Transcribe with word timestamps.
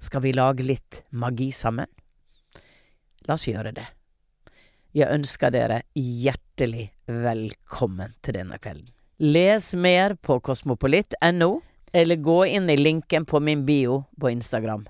Skal 0.00 0.22
vi 0.24 0.32
lage 0.32 0.64
litt 0.64 1.04
magi 1.10 1.50
sammen? 1.52 1.86
La 3.28 3.36
oss 3.36 3.44
gjøre 3.48 3.74
det. 3.76 3.84
Jeg 4.96 5.12
ønsker 5.12 5.52
dere 5.52 5.82
hjertelig 5.94 6.86
velkommen 7.06 8.14
til 8.24 8.38
denne 8.40 8.56
kvelden. 8.58 8.88
Les 9.20 9.74
mer 9.76 10.16
på 10.16 10.38
kosmopolitt.no, 10.40 11.50
eller 11.92 12.16
gå 12.16 12.38
inn 12.48 12.72
i 12.72 12.78
linken 12.80 13.28
på 13.28 13.42
min 13.44 13.66
bio 13.68 14.06
på 14.16 14.32
Instagram. 14.32 14.88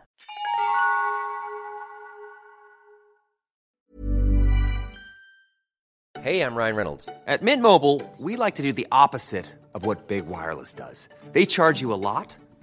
Hey, 6.23 6.43
I'm 6.43 6.55
Ryan 6.55 6.77
Reynolds. 6.77 7.09
At 7.27 7.43
Mint 7.43 7.63
Mobile, 7.63 8.01
we 8.19 8.37
like 8.37 8.55
to 8.57 8.63
do 8.63 8.73
the 8.73 8.87
opposite 8.93 9.47
of 9.75 9.87
what 9.87 10.07
Big 10.07 10.27
Wireless 10.27 10.73
does. 10.75 11.09
They 11.33 11.47
charge 11.47 11.81
you 11.81 11.95
a 11.95 11.99
lot, 11.99 12.37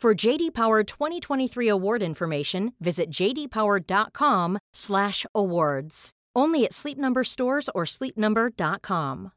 For 0.00 0.26
JD 0.26 0.54
Power 0.54 0.82
2023 0.82 1.68
award 1.68 2.02
information, 2.02 2.72
visit 2.80 3.10
jdpower.com/awards. 3.10 6.10
Only 6.34 6.64
at 6.64 6.72
Sleep 6.72 6.96
Number 6.96 7.24
stores 7.24 7.68
or 7.74 7.84
sleepnumber.com. 7.84 9.30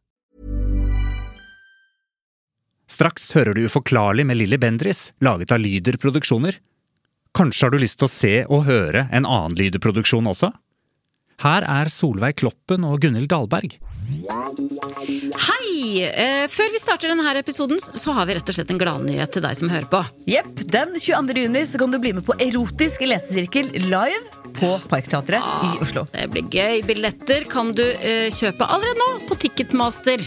Straks 2.88 3.34
hører 3.36 3.54
du 3.54 3.66
Uforklarlig 3.66 4.26
med 4.26 4.38
Lilly 4.38 4.58
Bendris, 4.58 5.14
laget 5.20 5.52
av 5.52 5.60
Lyder 5.60 5.98
Produksjoner. 6.00 6.56
Kanskje 7.36 7.66
har 7.66 7.72
du 7.72 7.78
lyst 7.84 8.00
til 8.00 8.06
å 8.08 8.14
se 8.14 8.46
og 8.46 8.64
høre 8.64 9.10
en 9.12 9.26
annen 9.26 9.56
Lyder-produksjon 9.60 10.28
også? 10.32 10.54
Her 11.42 11.66
er 11.66 11.90
Solveig 11.92 12.38
Kloppen 12.40 12.86
og 12.88 13.02
Gunhild 13.04 13.30
Dahlberg. 13.32 13.78
Hei! 15.48 16.04
Eh, 16.04 16.46
før 16.52 16.70
vi 16.74 16.80
starter 16.82 17.12
denne 17.12 17.34
episoden, 17.40 17.80
så 17.80 18.14
har 18.16 18.28
vi 18.28 18.36
rett 18.38 18.50
og 18.52 18.56
slett 18.58 18.72
en 18.74 18.80
gladnyhet 18.82 19.34
til 19.34 19.44
deg 19.46 19.58
som 19.58 19.72
hører 19.72 19.88
på. 19.90 20.04
Jepp. 20.30 20.52
Den 20.74 20.96
22. 21.00 21.46
juni 21.46 21.66
så 21.70 21.82
kan 21.82 21.94
du 21.94 22.00
bli 22.04 22.14
med 22.16 22.26
på 22.28 22.36
Erotisk 22.44 23.04
lesesirkel 23.08 23.72
live 23.88 24.54
på 24.60 24.76
Parkteatret 24.92 25.42
i 25.70 25.74
Oslo. 25.84 26.06
Det 26.14 26.28
blir 26.34 26.48
gøy. 26.54 26.84
Billetter 26.88 27.48
kan 27.50 27.74
du 27.76 27.84
eh, 27.84 28.30
kjøpe 28.34 28.68
allerede 28.68 29.00
nå 29.02 29.10
på 29.30 29.40
Ticketmaster. 29.44 30.24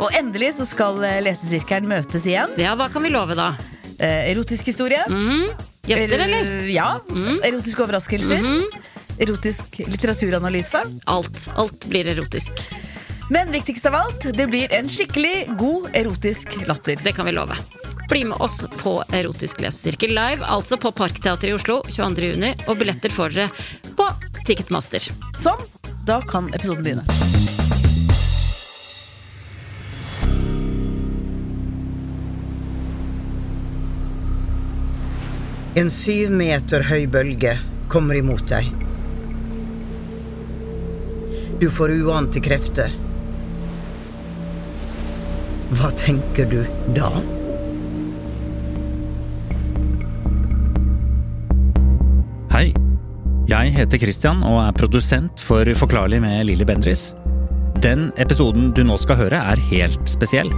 Og 0.00 0.14
endelig 0.16 0.54
så 0.60 0.68
skal 0.68 1.00
eh, 1.06 1.20
lesesirkelen 1.24 1.88
møtes 1.90 2.28
igjen. 2.28 2.54
Ja, 2.60 2.76
hva 2.78 2.90
kan 2.92 3.04
vi 3.06 3.12
love 3.14 3.38
da? 3.38 3.52
Eh, 3.96 4.30
erotisk 4.32 4.70
historie. 4.72 5.02
Gjester, 5.88 6.26
eller? 6.28 6.54
Ja. 6.70 6.92
Erotiske 7.46 7.86
overraskelser. 7.86 8.44
Erotisk 9.20 9.78
litteraturanalyse. 9.78 10.80
Alt. 11.04 11.50
Alt 11.54 11.84
blir 11.84 12.08
erotisk. 12.08 12.52
Men 13.30 13.52
viktigst 13.52 13.86
av 13.86 13.94
alt, 13.94 14.36
det 14.36 14.46
blir 14.46 14.72
en 14.72 14.88
skikkelig 14.88 15.46
god 15.58 15.90
erotisk 15.92 16.56
latter. 16.66 16.96
Det 17.04 17.12
kan 17.12 17.26
vi 17.26 17.32
love. 17.32 17.56
Bli 18.08 18.24
med 18.24 18.40
oss 18.40 18.64
på 18.82 19.02
Erotisk 19.12 19.60
lesesirkel 19.60 20.10
live, 20.10 20.40
altså 20.42 20.80
på 20.80 20.90
Parkteatret 20.90 21.50
i 21.50 21.52
Oslo 21.52 21.82
22. 21.88 22.32
juni. 22.32 22.54
Og 22.66 22.80
billetter 22.80 23.12
får 23.12 23.36
dere 23.36 23.94
på 23.94 24.08
Ticketmaster. 24.48 25.04
Sånn, 25.38 25.62
da 26.08 26.22
kan 26.24 26.48
episoden 26.56 26.82
begynne. 26.82 27.04
En 35.78 35.90
syv 35.92 36.32
meter 36.34 36.82
høy 36.88 37.04
bølge 37.06 37.60
kommer 37.92 38.18
imot 38.18 38.48
deg. 38.50 38.89
Du 41.60 41.70
får 41.70 41.90
uante 41.90 42.40
krefter. 42.40 42.88
Hva 45.76 45.90
tenker 45.92 46.46
du 46.48 46.62
da? 46.96 47.10
Hei. 52.54 52.70
Jeg 53.50 53.74
heter 53.76 54.00
Christian 54.00 54.40
og 54.40 54.56
er 54.62 54.72
produsent 54.78 55.44
for 55.44 55.68
Forklarlig 55.76 56.22
med 56.24 56.46
Lilly 56.48 56.64
Bendris. 56.64 57.10
Den 57.84 58.08
episoden 58.16 58.70
du 58.72 58.80
nå 58.88 58.96
skal 59.02 59.20
høre, 59.20 59.44
er 59.52 59.60
helt 59.68 60.08
spesiell. 60.08 60.48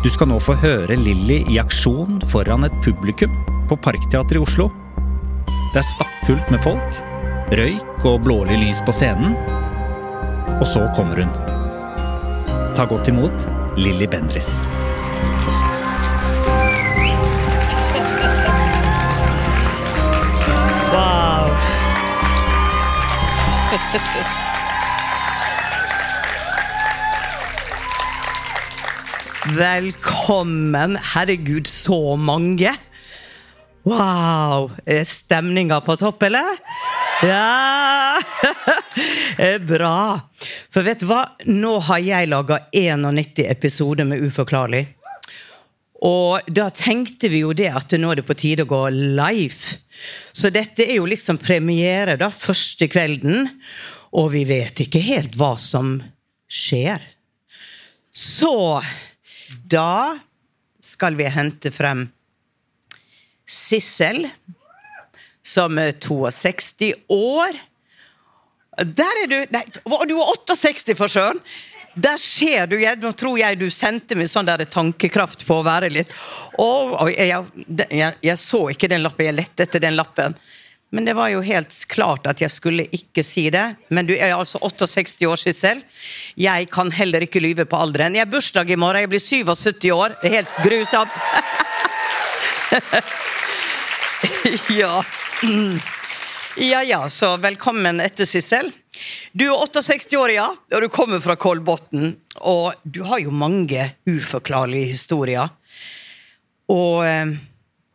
Du 0.00 0.08
skal 0.08 0.32
nå 0.32 0.40
få 0.40 0.56
høre 0.64 0.96
Lilly 0.96 1.42
i 1.52 1.60
aksjon 1.60 2.22
foran 2.32 2.64
et 2.64 2.78
publikum 2.80 3.36
på 3.68 3.76
Parkteatret 3.84 4.40
i 4.40 4.46
Oslo. 4.48 4.70
Det 5.74 5.82
er 5.82 5.90
stappfullt 5.92 6.48
med 6.54 6.64
folk, 6.64 7.02
røyk 7.52 8.08
og 8.08 8.24
blålig 8.24 8.62
lys 8.64 8.80
på 8.88 8.96
scenen. 8.96 9.36
Og 10.60 10.66
så 10.66 10.86
kommer 10.96 11.22
hun. 11.22 11.30
Ta 12.76 12.84
godt 12.88 13.08
imot 13.08 13.48
Lilly 13.76 14.06
Bendris. 14.10 14.60
Wow! 20.92 21.48
Velkommen. 29.56 30.98
Herregud, 31.14 31.66
så 31.66 32.16
mange. 32.16 32.74
Wow! 33.86 34.70
Er 34.86 35.04
stemninga 35.04 35.80
på 35.82 35.96
topp, 35.96 36.22
eller? 36.22 36.56
Ja! 37.22 38.01
Eh, 39.38 39.56
Bra. 39.58 40.20
For 40.70 40.84
vet 40.84 41.00
du 41.00 41.06
hva? 41.08 41.22
Nå 41.48 41.78
har 41.88 42.02
jeg 42.04 42.28
laga 42.28 42.58
91 42.76 43.46
episoder 43.48 44.04
med 44.06 44.20
Uforklarlig. 44.20 44.82
Og 46.02 46.50
da 46.50 46.66
tenkte 46.74 47.30
vi 47.32 47.40
jo 47.44 47.54
det 47.56 47.70
at 47.72 47.94
nå 47.98 48.10
er 48.12 48.20
det 48.20 48.26
på 48.28 48.36
tide 48.38 48.66
å 48.66 48.70
gå 48.70 48.82
live. 48.92 49.78
Så 50.34 50.50
dette 50.52 50.84
er 50.84 50.98
jo 50.98 51.08
liksom 51.08 51.38
premiere, 51.40 52.18
da. 52.20 52.28
Første 52.34 52.88
kvelden. 52.90 53.48
Og 54.18 54.32
vi 54.34 54.44
vet 54.48 54.84
ikke 54.84 55.02
helt 55.06 55.38
hva 55.38 55.54
som 55.60 55.94
skjer. 56.50 57.00
Så 58.12 58.82
da 59.48 60.18
skal 60.82 61.16
vi 61.16 61.30
hente 61.30 61.72
frem 61.72 62.08
Sissel, 63.48 64.26
som 65.42 65.78
er 65.78 65.94
62 66.02 66.92
år. 67.14 67.56
Der 68.80 69.20
er 69.24 69.28
du! 69.28 69.36
Nei, 69.52 69.62
og 69.84 70.06
du 70.08 70.16
er 70.16 70.32
68, 70.32 70.96
for 70.96 71.12
søren! 71.12 71.40
Der 71.92 72.16
ser 72.16 72.70
du, 72.70 72.78
jeg, 72.80 72.96
Nå 73.02 73.10
tror 73.20 73.36
jeg 73.36 73.58
du 73.60 73.66
sendte 73.68 74.16
meg 74.16 74.30
sånn 74.32 74.48
der 74.48 74.64
tankekraft 74.64 75.44
på 75.44 75.58
å 75.60 75.66
være 75.66 75.90
litt 75.92 76.08
Å, 76.56 76.64
og 77.04 77.10
jeg, 77.12 77.42
jeg, 77.92 78.16
jeg 78.24 78.38
så 78.40 78.62
ikke 78.72 78.88
den 78.88 79.04
lappen, 79.04 79.28
jeg 79.28 79.36
lette 79.36 79.66
etter 79.66 79.82
den 79.82 79.98
lappen. 79.98 80.32
Men 80.92 81.04
det 81.08 81.14
var 81.16 81.28
jo 81.32 81.40
helt 81.44 81.72
klart 81.92 82.26
at 82.28 82.40
jeg 82.40 82.52
skulle 82.52 82.84
ikke 82.92 83.24
si 83.24 83.46
det. 83.52 83.64
Men 83.88 84.08
du 84.08 84.12
er 84.12 84.34
altså 84.36 84.60
68 84.60 85.24
år, 85.24 85.40
Sissel. 85.40 85.80
Jeg 86.36 86.68
kan 86.72 86.92
heller 86.92 87.24
ikke 87.24 87.40
lyve 87.40 87.64
på 87.68 87.80
alderen. 87.80 88.12
Jeg 88.16 88.26
har 88.26 88.32
bursdag 88.32 88.68
i 88.72 88.76
morgen, 88.76 89.00
jeg 89.06 89.12
blir 89.12 89.24
77 89.24 89.88
år. 89.96 90.18
Det 90.20 90.28
er 90.28 90.36
helt 90.42 90.52
grusomt. 90.66 91.16
ja. 94.82 95.00
Ja 96.56 96.82
ja, 96.84 97.10
så 97.10 97.36
velkommen 97.36 98.00
etter, 98.00 98.24
Sissel. 98.28 98.68
Du 99.32 99.46
er 99.46 99.54
68 99.56 100.16
år, 100.20 100.32
ja, 100.34 100.50
og 100.52 100.82
du 100.84 100.88
kommer 100.92 101.20
fra 101.24 101.36
Kolbotn. 101.40 102.10
Og 102.44 102.74
du 102.84 103.00
har 103.08 103.22
jo 103.22 103.32
mange 103.32 103.86
uforklarlige 104.04 104.90
historier. 104.90 105.48
Og 106.68 107.06
eh, 107.08 107.32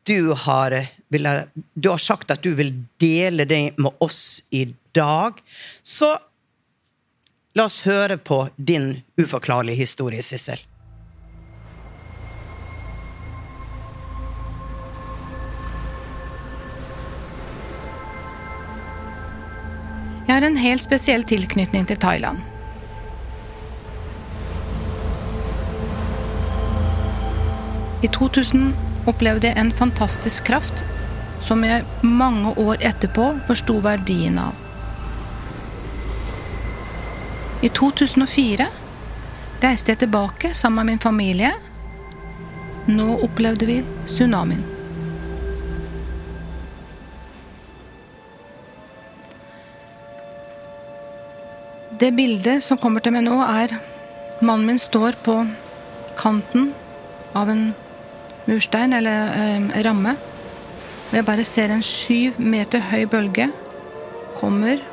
du 0.09 0.33
har, 0.33 0.77
du 1.13 1.89
har 1.91 2.01
sagt 2.01 2.33
at 2.33 2.41
du 2.41 2.55
vil 2.57 2.73
dele 2.97 3.45
det 3.45 3.77
med 3.77 3.93
oss 4.01 4.41
i 4.49 4.65
dag. 4.97 5.37
Så 5.85 6.15
la 7.53 7.69
oss 7.69 7.83
høre 7.85 8.17
på 8.17 8.47
din 8.57 8.95
uforklarlige 9.21 9.85
historie, 9.85 10.25
Sissel. 10.25 10.65
Jeg 20.27 20.35
har 20.35 20.43
en 20.43 20.57
helt 20.59 20.83
spesiell 20.83 21.23
tilknytning 21.23 21.85
til 21.87 21.97
Thailand. 22.03 22.41
I 28.03 28.07
2000 28.11 28.73
opplevde 29.07 29.47
jeg 29.47 29.57
en 29.57 29.71
fantastisk 29.71 30.43
kraft 30.43 30.83
som 31.41 31.63
jeg 31.63 31.85
mange 32.03 32.51
år 32.59 32.83
etterpå 32.91 33.29
forsto 33.47 33.79
verdien 33.85 34.37
av. 34.43 34.51
I 37.63 37.71
2004 37.71 38.67
reiste 39.63 39.95
jeg 39.95 40.03
tilbake 40.03 40.51
sammen 40.53 40.83
med 40.83 40.91
min 40.91 41.05
familie. 41.07 41.55
Nå 42.91 43.13
opplevde 43.23 43.65
vi 43.65 43.83
tsunamien. 44.05 44.76
Det 51.99 52.11
bildet 52.13 52.61
som 52.61 52.77
kommer 52.77 53.01
til 53.01 53.15
meg 53.15 53.23
nå, 53.25 53.39
er 53.41 53.71
mannen 54.45 54.67
min 54.69 54.77
står 54.77 55.15
på 55.25 55.33
kanten 56.19 56.67
av 57.33 57.49
en 57.49 57.71
murstein 58.45 58.93
eller 58.93 59.31
eh, 59.33 59.65
ramme. 59.87 60.13
Og 61.07 61.15
jeg 61.17 61.25
bare 61.25 61.47
ser 61.47 61.73
en 61.73 61.81
syv 61.81 62.37
meter 62.37 62.85
høy 62.91 63.07
bølge 63.09 63.49
kommer 64.37 64.83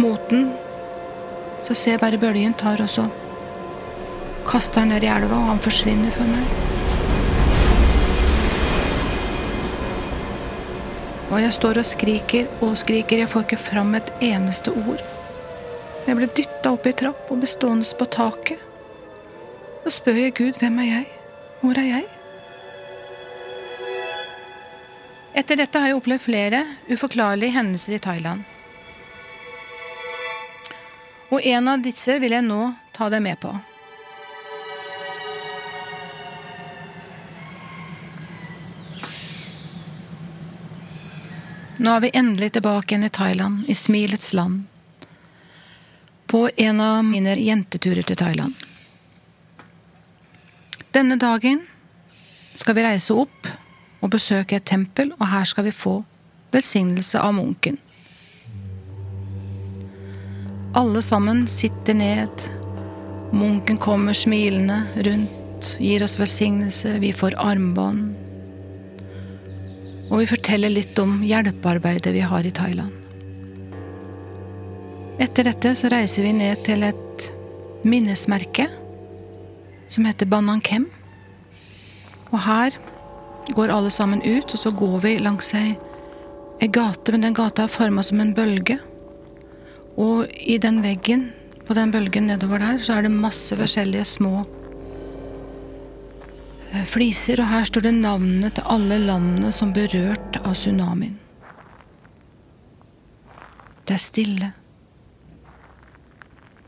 mot 0.00 0.24
den. 0.32 0.54
Så 1.68 1.76
ser 1.76 1.98
jeg 1.98 2.04
bare 2.06 2.20
bølgen 2.22 2.56
tar 2.56 2.80
og 2.80 2.88
så 2.88 3.08
kaster 4.48 4.86
han 4.86 4.94
ned 4.94 5.04
i 5.04 5.12
elva, 5.12 5.36
og 5.36 5.52
han 5.52 5.60
forsvinner 5.60 6.14
for 6.16 6.24
meg. 6.24 6.60
Og 11.32 11.40
jeg 11.40 11.52
står 11.60 11.84
og 11.84 11.88
skriker 11.88 12.62
og 12.64 12.78
skriker, 12.80 13.26
jeg 13.26 13.32
får 13.34 13.44
ikke 13.44 13.66
fram 13.68 13.98
et 14.00 14.14
eneste 14.32 14.72
ord. 14.72 15.04
Jeg 16.02 16.18
ble 16.18 16.26
dytta 16.34 16.72
opp 16.74 16.86
i 16.90 16.92
trapp 16.98 17.28
og 17.30 17.38
ble 17.38 17.48
stående 17.50 17.86
på 17.98 18.06
taket. 18.10 18.58
Da 19.84 19.90
spør 19.94 20.18
jeg 20.18 20.34
Gud, 20.34 20.58
hvem 20.58 20.80
er 20.82 20.88
jeg? 20.88 21.04
Hvor 21.60 21.78
er 21.78 21.86
jeg? 21.86 22.08
Etter 25.38 25.56
dette 25.62 25.78
har 25.78 25.92
jeg 25.92 25.96
opplevd 26.00 26.24
flere 26.26 26.64
uforklarlige 26.90 27.54
hendelser 27.54 27.96
i 27.96 28.00
Thailand. 28.02 28.42
Og 31.32 31.46
en 31.48 31.70
av 31.70 31.84
disse 31.86 32.18
vil 32.20 32.34
jeg 32.34 32.44
nå 32.44 32.72
ta 32.92 33.08
deg 33.08 33.22
med 33.24 33.38
på. 33.40 33.54
Nå 41.82 41.94
er 41.94 42.04
vi 42.04 42.12
endelig 42.14 42.52
tilbake 42.58 42.92
igjen 42.92 43.08
i 43.08 43.14
Thailand, 43.14 43.64
i 43.70 43.74
smilets 43.78 44.34
land. 44.36 44.71
På 46.32 46.46
en 46.56 46.80
av 46.80 47.02
mine 47.04 47.34
jenteturer 47.36 48.06
til 48.08 48.16
Thailand. 48.16 48.54
Denne 50.96 51.18
dagen 51.20 51.58
skal 52.56 52.78
vi 52.78 52.84
reise 52.86 53.12
opp 53.12 53.48
og 54.00 54.14
besøke 54.14 54.56
et 54.56 54.64
tempel, 54.64 55.12
og 55.18 55.26
her 55.28 55.44
skal 55.50 55.66
vi 55.66 55.74
få 55.76 55.98
velsignelse 56.56 57.20
av 57.20 57.34
munken. 57.36 57.76
Alle 60.72 61.02
sammen 61.04 61.44
sitter 61.52 62.00
ned. 62.00 62.48
Munken 63.36 63.76
kommer 63.76 64.16
smilende 64.16 64.80
rundt, 65.04 65.74
gir 65.84 66.00
oss 66.04 66.16
velsignelse, 66.16 66.96
vi 67.04 67.12
får 67.12 67.36
armbånd. 67.44 68.08
Og 70.08 70.16
vi 70.24 70.32
forteller 70.32 70.72
litt 70.72 70.96
om 71.04 71.18
hjelpearbeidet 71.28 72.16
vi 72.16 72.24
har 72.24 72.48
i 72.48 72.56
Thailand. 72.56 73.01
Etter 75.22 75.46
dette 75.46 75.70
så 75.78 75.86
reiser 75.92 76.24
vi 76.26 76.32
ned 76.34 76.64
til 76.66 76.82
et 76.82 77.26
minnesmerke 77.86 78.64
som 79.92 80.06
heter 80.08 80.26
Banankem. 80.26 80.88
Og 82.32 82.40
her 82.42 82.74
går 83.54 83.70
alle 83.70 83.92
sammen 83.94 84.22
ut, 84.24 84.48
og 84.50 84.58
så 84.58 84.72
går 84.74 84.96
vi 85.04 85.12
langs 85.22 85.52
ei, 85.54 85.76
ei 86.58 86.66
gate, 86.74 87.12
men 87.14 87.26
den 87.26 87.36
gata 87.38 87.68
er 87.68 87.70
forma 87.70 88.02
som 88.02 88.22
en 88.22 88.32
bølge. 88.34 88.80
Og 90.00 90.26
i 90.40 90.56
den 90.58 90.80
veggen, 90.82 91.28
på 91.68 91.76
den 91.78 91.92
bølgen 91.94 92.26
nedover 92.26 92.58
der, 92.58 92.80
så 92.82 92.96
er 92.96 93.06
det 93.06 93.12
masse 93.14 93.54
forskjellige 93.60 94.08
små 94.08 94.40
eh, 96.72 96.82
fliser, 96.88 97.44
og 97.44 97.52
her 97.52 97.68
står 97.68 97.86
det 97.86 97.94
navnene 98.00 98.50
til 98.56 98.66
alle 98.74 98.98
landene 99.04 99.52
som 99.54 99.70
berørt 99.76 100.40
av 100.42 100.56
tsunamien. 100.58 101.14
Det 103.86 103.94
er 103.98 104.02
stille. 104.02 104.50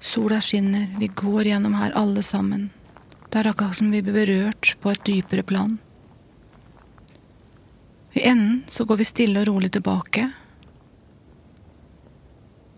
Sola 0.04 0.40
skinner, 0.40 0.86
vi 0.98 1.06
går 1.06 1.44
gjennom 1.44 1.74
her 1.74 1.92
alle 1.96 2.22
sammen. 2.22 2.68
Det 3.30 3.38
er 3.40 3.46
akkurat 3.48 3.76
som 3.76 3.88
vi 3.90 4.02
blir 4.04 4.12
berørt 4.12 4.74
på 4.80 4.90
et 4.92 5.00
dypere 5.06 5.42
plan. 5.42 5.78
I 8.12 8.26
enden 8.28 8.62
så 8.68 8.84
går 8.84 9.00
vi 9.00 9.06
stille 9.08 9.40
og 9.40 9.48
rolig 9.48 9.70
tilbake. 9.72 10.26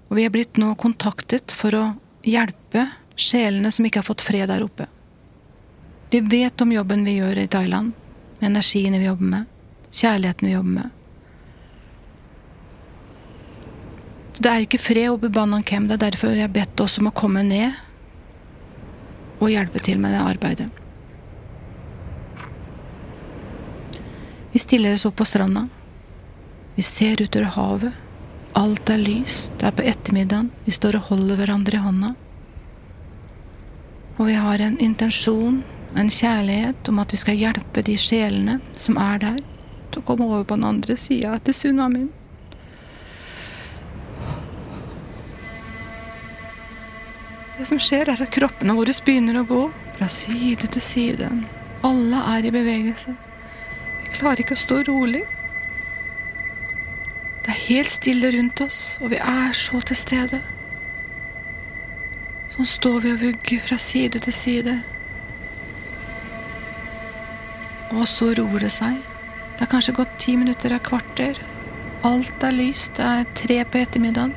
Og 0.07 0.15
vi 0.21 0.23
er 0.23 0.31
blitt 0.31 0.55
nå 0.63 0.71
kontaktet 0.79 1.51
for 1.51 1.75
å 1.75 1.85
hjelpe 2.23 2.87
sjelene 3.19 3.75
som 3.75 3.91
ikke 3.91 4.05
har 4.05 4.11
fått 4.13 4.23
fred 4.23 4.47
der 4.53 4.63
oppe. 4.63 4.87
De 6.15 6.23
vet 6.23 6.63
om 6.63 6.73
jobben 6.73 7.03
vi 7.03 7.19
gjør 7.19 7.43
i 7.43 7.49
Thailand, 7.51 7.91
med 8.39 8.53
energiene 8.53 9.03
vi 9.03 9.11
jobber 9.11 9.33
med, 9.35 9.51
kjærligheten 9.91 10.47
vi 10.47 10.55
jobber 10.55 10.79
med. 10.79 10.95
Så 14.37 14.43
det 14.45 14.51
er 14.53 14.65
ikke 14.67 14.83
fred 14.85 15.09
oppe 15.09 15.31
i 15.31 15.33
Banankem. 15.33 15.87
Det 15.89 15.95
er 15.97 16.11
derfor 16.11 16.35
jeg 16.35 16.45
har 16.45 16.53
bedt 16.53 16.81
oss 16.85 16.99
om 17.01 17.07
å 17.09 17.15
komme 17.17 17.41
ned 17.47 17.73
og 19.41 19.49
hjelpe 19.49 19.81
til 19.81 19.97
med 20.01 20.13
det 20.13 20.21
arbeidet. 20.21 20.67
Vi 24.53 24.61
stiller 24.61 24.93
oss 24.93 25.07
opp 25.09 25.17
på 25.17 25.25
stranda. 25.25 25.63
Vi 26.77 26.85
ser 26.85 27.23
utover 27.25 27.49
havet. 27.57 27.97
Alt 28.61 28.93
er 28.93 29.01
lyst. 29.01 29.55
Det 29.57 29.71
er 29.71 29.79
på 29.79 29.89
ettermiddagen. 29.89 30.53
Vi 30.69 30.77
står 30.77 31.01
og 31.01 31.09
holder 31.15 31.41
hverandre 31.41 31.81
i 31.81 31.85
hånda. 31.87 32.13
Og 34.19 34.29
vi 34.29 34.37
har 34.37 34.61
en 34.61 34.77
intensjon, 34.85 35.63
en 35.97 36.13
kjærlighet, 36.13 36.93
om 36.93 37.01
at 37.01 37.17
vi 37.17 37.23
skal 37.25 37.41
hjelpe 37.41 37.85
de 37.89 37.97
sjelene 38.01 38.61
som 38.77 39.01
er 39.01 39.25
der, 39.25 39.41
til 39.89 40.05
å 40.05 40.07
komme 40.13 40.29
over 40.29 40.45
på 40.45 40.61
den 40.61 40.69
andre 40.75 41.01
sida 41.01 41.33
etter 41.41 41.57
tsunamien. 41.57 42.13
Det 47.57 47.65
som 47.65 47.79
skjer, 47.81 48.11
er 48.13 48.21
at 48.21 48.33
kroppene 48.35 48.75
våre 48.77 48.93
begynner 49.05 49.39
å 49.41 49.47
gå 49.49 49.63
fra 49.97 50.09
side 50.13 50.69
til 50.75 50.83
side. 50.85 51.31
Alle 51.87 52.21
er 52.35 52.45
i 52.45 52.53
bevegelse. 52.53 53.15
Vi 54.03 54.13
klarer 54.19 54.43
ikke 54.45 54.59
å 54.59 54.61
stå 54.61 54.83
rolig. 54.91 55.23
Det 57.47 57.55
er 57.55 57.65
helt 57.69 57.95
stille 57.95 58.33
rundt 58.35 58.61
oss, 58.61 58.81
og 59.01 59.15
vi 59.15 59.23
er 59.23 59.57
så 59.57 59.81
til 59.89 59.97
stede. 59.97 60.43
Sånn 62.53 62.69
står 62.69 63.03
vi 63.05 63.15
og 63.15 63.23
vugger 63.25 63.65
fra 63.65 63.81
side 63.81 64.21
til 64.27 64.37
side. 64.37 64.79
Og 67.95 68.05
så 68.11 68.35
roer 68.37 68.67
det 68.67 68.73
seg. 68.75 69.01
Det 69.57 69.65
er 69.65 69.73
kanskje 69.73 69.97
gått 69.97 70.19
ti 70.21 70.37
minutter, 70.37 70.75
et 70.77 70.85
kvarter. 70.85 71.41
Alt 72.05 72.45
er 72.45 72.53
lyst, 72.53 72.99
det 72.99 73.07
er 73.07 73.31
tre 73.39 73.63
på 73.65 73.81
ettermiddagen. 73.81 74.37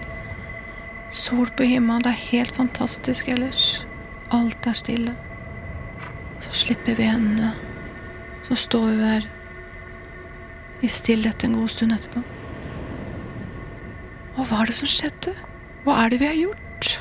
Sol 1.09 1.49
på 1.57 1.65
himmelen, 1.65 2.03
det 2.05 2.11
er 2.13 2.27
helt 2.29 2.53
fantastisk 2.53 3.31
ellers. 3.33 3.81
Alt 4.29 4.67
er 4.69 4.77
stille. 4.77 5.15
Så 6.43 6.53
slipper 6.61 6.97
vi 6.99 7.07
hendene. 7.09 7.55
Så 8.45 8.55
står 8.55 8.85
vi 8.91 8.97
der 9.01 9.25
i 10.85 10.87
stillhet 10.87 11.43
en 11.43 11.57
god 11.57 11.73
stund 11.73 11.95
etterpå. 11.95 12.21
Hva 14.35 14.45
var 14.51 14.69
det 14.69 14.77
som 14.77 14.89
skjedde? 14.89 15.33
Hva 15.83 15.97
er 16.03 16.13
det 16.13 16.21
vi 16.21 16.29
har 16.29 16.37
gjort? 16.37 16.91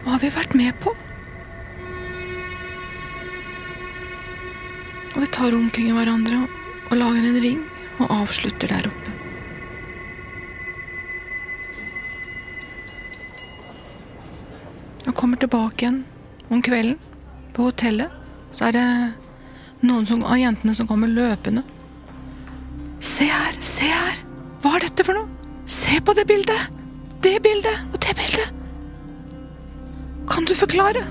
Hva 0.00 0.16
har 0.16 0.24
vi 0.24 0.32
vært 0.32 0.56
med 0.56 0.72
på? 0.80 0.96
Og 5.10 5.20
vi 5.20 5.30
tar 5.36 5.54
omkring 5.54 5.92
hverandre 5.92 6.46
og, 6.46 6.58
og 6.88 6.98
lager 6.98 7.28
en 7.28 7.40
ring 7.44 7.64
og 8.00 8.08
avslutter 8.22 8.72
der 8.72 8.88
oppe. 8.88 9.09
Kommer 15.30 15.40
tilbake 15.40 15.84
igjen 15.84 16.04
om 16.48 16.62
kvelden 16.62 16.96
på 17.54 17.62
hotellet. 17.62 18.10
Så 18.50 18.64
er 18.66 18.72
det 18.74 18.86
noen 19.86 20.06
som, 20.06 20.24
av 20.26 20.40
jentene 20.40 20.72
som 20.74 20.88
kommer 20.90 21.06
løpende. 21.06 21.62
Se 22.98 23.28
her, 23.30 23.54
se 23.62 23.86
her! 23.86 24.16
Hva 24.58 24.72
er 24.74 24.88
dette 24.88 25.04
for 25.06 25.14
noe? 25.14 25.30
Se 25.70 26.00
på 26.02 26.16
det 26.18 26.24
bildet! 26.26 26.74
Det 27.22 27.36
bildet 27.44 27.92
og 27.92 28.00
det 28.02 28.14
bildet! 28.18 28.50
Kan 30.26 30.48
du 30.50 30.54
forklare? 30.58 31.04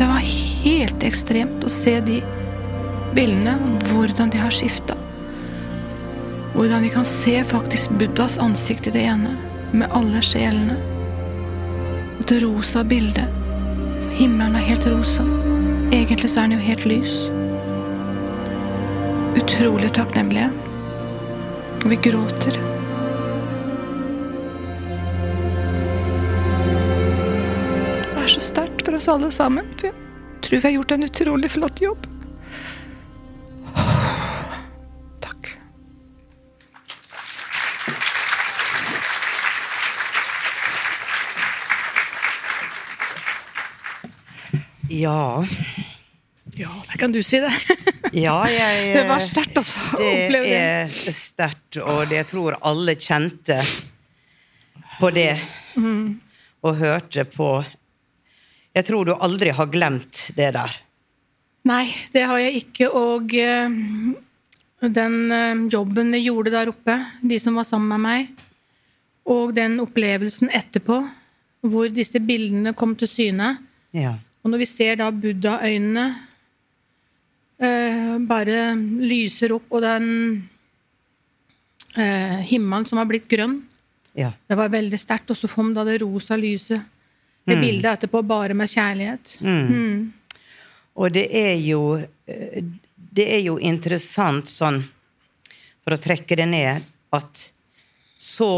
Det 0.00 0.08
var 0.08 0.24
helt 0.64 1.04
ekstremt 1.04 1.66
å 1.68 1.72
se 1.74 1.98
de 2.06 2.22
bildene, 3.12 3.58
hvordan 3.90 4.32
de 4.32 4.40
har 4.40 4.56
skifta. 4.56 4.96
Hvordan 6.56 6.88
vi 6.88 6.94
kan 6.96 7.04
se 7.04 7.36
faktisk 7.44 7.92
Buddhas 8.00 8.40
ansikt 8.40 8.88
i 8.88 8.94
det 8.96 9.04
ene, 9.12 9.36
med 9.76 9.92
alle 9.92 10.24
sjelene. 10.24 10.80
Et 12.22 12.32
rosa 12.42 12.84
bilde. 12.86 13.22
Himmelen 14.14 14.54
er 14.54 14.62
helt 14.62 14.84
rosa. 14.86 15.24
Egentlig 15.90 16.28
så 16.30 16.44
er 16.44 16.52
den 16.52 16.54
jo 16.54 16.62
helt 16.62 16.84
lys. 16.86 17.14
Utrolig 19.40 19.88
takknemlige. 19.96 20.52
Og 21.80 21.88
vi 21.90 21.98
gråter. 22.04 22.60
Det 28.06 28.22
er 28.22 28.30
så 28.36 28.46
sterkt 28.52 28.86
for 28.86 29.00
oss 29.00 29.10
alle 29.10 29.34
sammen. 29.34 29.74
For 29.82 29.90
jeg 29.90 30.46
tror 30.46 30.58
vi 30.60 30.66
har 30.68 30.76
gjort 30.78 30.94
en 30.94 31.10
utrolig 31.10 31.54
flott 31.58 31.82
jobb. 31.82 32.11
Ja. 44.92 45.44
Ja, 46.58 46.72
kan 47.00 47.12
du 47.14 47.22
si 47.24 47.40
det? 47.40 47.52
Ja, 48.12 48.42
jeg 48.50 48.88
Det 48.96 49.04
var 49.08 49.22
sterkt 49.24 49.56
å 49.56 49.62
oppleve 49.64 50.42
Det 50.44 50.50
det. 50.50 50.58
er 51.08 51.14
sterkt, 51.16 51.78
og 51.80 52.02
det 52.10 52.26
tror 52.28 52.58
alle 52.60 52.92
kjente 53.00 53.56
på 54.98 55.08
det. 55.16 55.38
Mm. 55.80 56.18
Og 56.62 56.76
hørte 56.76 57.24
på 57.24 57.46
Jeg 58.74 58.84
tror 58.88 59.08
du 59.08 59.14
aldri 59.16 59.54
har 59.56 59.70
glemt 59.72 60.26
det 60.36 60.50
der. 60.58 60.74
Nei, 61.68 61.86
det 62.12 62.26
har 62.28 62.40
jeg 62.42 62.60
ikke. 62.64 62.88
Og 62.90 63.32
eh, 63.38 63.74
den 64.92 65.16
eh, 65.32 65.64
jobben 65.72 66.12
vi 66.12 66.24
gjorde 66.26 66.52
der 66.54 66.70
oppe, 66.72 66.98
de 67.22 67.38
som 67.40 67.56
var 67.56 67.64
sammen 67.68 67.92
med 67.94 68.02
meg, 68.04 68.44
og 69.30 69.52
den 69.56 69.76
opplevelsen 69.80 70.50
etterpå, 70.52 70.98
hvor 71.70 71.92
disse 71.94 72.18
bildene 72.20 72.74
kom 72.76 72.96
til 72.98 73.08
syne, 73.08 73.54
Ja. 73.94 74.16
Og 74.42 74.50
når 74.50 74.62
vi 74.62 74.68
ser 74.68 74.98
da 74.98 75.08
buddha-øynene 75.14 76.06
eh, 77.62 78.14
bare 78.26 78.72
lyser 79.02 79.54
opp, 79.54 79.68
og 79.70 79.84
den 79.84 80.08
eh, 81.96 82.40
himmelen 82.48 82.88
som 82.88 82.98
har 82.98 83.06
blitt 83.10 83.28
grønn, 83.30 83.60
ja. 84.18 84.32
det 84.48 84.58
var 84.58 84.72
veldig 84.72 84.98
sterkt. 84.98 85.30
Og 85.30 85.38
så 85.38 85.50
kom 85.50 85.70
da 85.76 85.86
det 85.86 86.00
rosa 86.02 86.38
lyset. 86.38 86.90
Det 87.42 87.56
bildet 87.58 87.88
etterpå 87.96 88.20
bare 88.22 88.54
med 88.54 88.70
kjærlighet. 88.70 89.36
Mm. 89.42 90.12
Og 90.94 91.14
det 91.14 91.24
er 91.34 91.56
jo 91.58 91.96
eh, 91.98 92.62
Det 93.12 93.26
er 93.28 93.42
jo 93.44 93.58
interessant 93.60 94.48
sånn, 94.48 94.78
for 95.84 95.92
å 95.92 96.00
trekke 96.00 96.36
det 96.38 96.46
ned, 96.48 96.86
at 97.12 97.42
så 98.16 98.48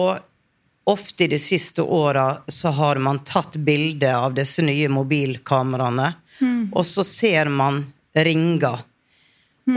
ofte 0.90 1.24
i 1.24 1.30
de 1.32 1.38
siste 1.38 1.82
åra 1.82 2.42
så 2.48 2.72
har 2.76 3.00
man 3.00 3.22
tatt 3.24 3.56
bilde 3.56 4.10
av 4.16 4.34
disse 4.36 4.62
nye 4.62 4.88
mobilkameraene, 4.92 6.10
og 6.72 6.84
så 6.86 7.04
ser 7.06 7.48
man 7.48 7.84
ringer 8.14 8.82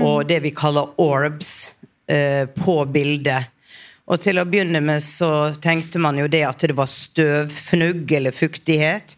og 0.02 0.28
det 0.28 0.42
vi 0.44 0.52
kaller 0.52 1.00
orbs 1.00 1.54
eh, 2.12 2.46
på 2.46 2.82
bildet. 2.86 3.54
Og 4.08 4.20
til 4.24 4.40
å 4.40 4.48
begynne 4.48 4.82
med 4.84 5.04
så 5.04 5.54
tenkte 5.64 6.00
man 6.00 6.20
jo 6.20 6.28
det 6.32 6.44
at 6.48 6.64
det 6.64 6.76
var 6.78 6.90
støvfnugg 6.92 8.12
eller 8.20 8.36
fuktighet. 8.36 9.18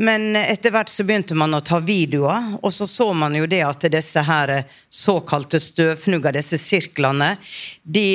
Men 0.00 0.36
etter 0.38 0.72
hvert 0.72 0.88
så 0.88 1.04
begynte 1.04 1.36
man 1.36 1.54
å 1.54 1.60
ta 1.60 1.80
videoer, 1.84 2.54
og 2.62 2.72
så 2.72 2.86
så 2.88 3.10
man 3.12 3.34
jo 3.36 3.48
det 3.50 3.60
at 3.66 3.84
disse 3.92 4.22
her 4.24 4.62
såkalte 4.88 5.60
støvfnugger, 5.60 6.38
disse 6.38 6.58
sirklene, 6.58 7.34
de 7.82 8.06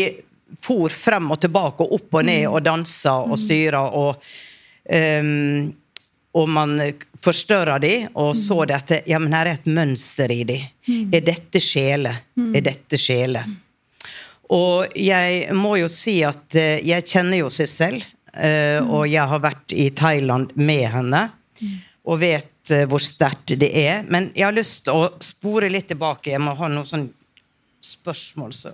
for 0.61 0.91
frem 0.93 1.31
og 1.33 1.39
tilbake 1.43 1.85
og 1.85 1.97
opp 1.97 2.19
og 2.19 2.27
ned 2.27 2.45
og 2.49 2.61
dansa 2.65 3.17
og 3.25 3.39
styra 3.39 3.81
og 3.97 4.21
um, 4.89 5.73
og 6.35 6.49
man 6.51 6.79
forstørra 7.23 7.77
de 7.79 7.93
og 8.11 8.33
så 8.35 8.65
det 8.67 8.75
at 8.75 9.07
ja, 9.07 9.19
men 9.23 9.31
her 9.31 9.47
er 9.47 9.55
et 9.55 9.69
mønster 9.71 10.31
i 10.35 10.41
de. 10.43 10.57
Er 11.15 11.23
dette 11.23 11.61
sjele? 11.63 12.11
Er 12.35 12.65
dette 12.65 12.99
sjele? 12.99 13.45
Og 14.51 14.91
jeg 14.99 15.55
må 15.55 15.77
jo 15.79 15.87
si 15.89 16.17
at 16.27 16.57
eh, 16.59 16.83
jeg 16.85 17.07
kjenner 17.07 17.39
jo 17.39 17.47
Sissel, 17.47 18.01
selv 18.03 18.91
og 18.91 19.07
jeg 19.07 19.23
har 19.31 19.41
vært 19.41 19.71
i 19.71 19.87
Thailand 19.95 20.51
med 20.59 20.83
henne. 20.91 21.21
Og 22.05 22.19
vet 22.21 22.71
eh, 22.71 22.85
hvor 22.89 23.01
sterkt 23.01 23.55
det 23.59 23.71
er. 23.79 24.03
Men 24.03 24.29
jeg 24.35 24.45
har 24.45 24.55
lyst 24.55 24.83
til 24.85 24.99
å 24.99 25.07
spore 25.23 25.71
litt 25.71 25.87
tilbake. 25.89 26.33
Jeg 26.33 26.43
må 26.43 26.53
ha 26.59 26.69
noen 26.69 26.85
sånne 26.85 27.09
spørsmål, 27.85 28.53
så 28.53 28.73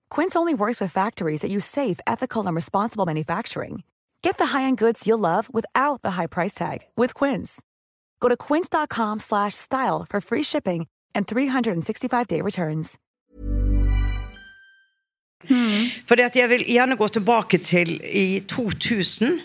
Quince 0.15 0.35
only 0.35 0.53
works 0.53 0.81
with 0.81 0.91
factories 0.91 1.41
that 1.41 1.49
use 1.49 1.65
safe, 1.65 1.99
ethical, 2.05 2.45
and 2.45 2.55
responsible 2.55 3.05
manufacturing. 3.05 3.83
Get 4.21 4.37
the 4.37 4.47
high-end 4.53 4.77
goods 4.77 5.07
you'll 5.07 5.19
love 5.31 5.49
without 5.53 6.01
the 6.01 6.11
high 6.11 6.27
price 6.27 6.53
tag 6.53 6.79
with 6.95 7.13
Quince. 7.13 7.61
Go 8.19 8.29
to 8.29 8.37
quince.com 8.37 9.19
slash 9.19 9.55
style 9.55 10.05
for 10.09 10.21
free 10.21 10.43
shipping 10.43 10.87
and 11.15 11.27
365-day 11.27 12.41
returns. 12.41 12.97
Fordi 16.05 16.21
at 16.21 16.35
jeg 16.35 16.49
vil 16.49 16.63
gjerne 16.69 16.95
gå 16.97 17.07
tilbake 17.07 17.57
til 17.57 17.95
i 18.05 18.43
2000. 18.45 19.39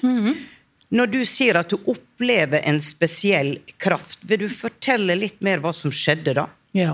Når 0.92 1.06
du 1.06 1.23
sier 1.25 1.56
at 1.56 1.70
du 1.73 1.78
opplever 1.88 2.61
en 2.68 2.82
spesiell 2.85 3.56
kraft, 3.80 4.18
vil 4.28 4.44
du 4.44 4.49
fortelle 4.52 5.16
litt 5.16 5.40
mer 5.40 5.62
hva 5.64 5.73
som 5.73 5.94
skjedde 5.94 6.37
da? 6.37 6.44
Ja. 6.76 6.92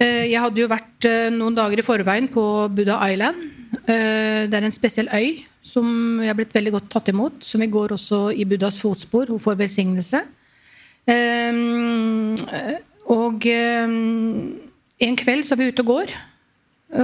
Eh, 0.00 0.30
Jeg 0.32 0.40
hadde 0.40 0.62
jo 0.62 0.68
vært 0.70 1.06
eh, 1.08 1.28
noen 1.34 1.56
dager 1.56 1.80
i 1.80 1.84
forveien 1.84 2.28
på 2.32 2.42
Buddha 2.72 2.96
Island. 3.10 3.42
Eh, 3.84 4.48
Det 4.48 4.56
er 4.56 4.64
en 4.66 4.72
spesiell 4.74 5.10
øy 5.12 5.44
som 5.62 5.86
jeg 6.22 6.30
har 6.30 6.38
blitt 6.38 6.54
veldig 6.56 6.72
godt 6.78 6.88
tatt 6.94 7.10
imot. 7.12 7.44
Som 7.44 7.60
vi 7.60 7.68
går 7.68 7.92
også 7.96 8.30
i 8.32 8.46
Buddhas 8.48 8.80
fotspor. 8.80 9.28
Hun 9.28 9.42
får 9.42 9.58
velsignelse. 9.60 10.22
Og 13.10 13.46
en 13.46 15.16
kveld 15.20 15.44
så 15.44 15.52
er 15.54 15.60
vi 15.60 15.68
ute 15.68 15.84
og 15.84 15.90
går. 15.92 16.12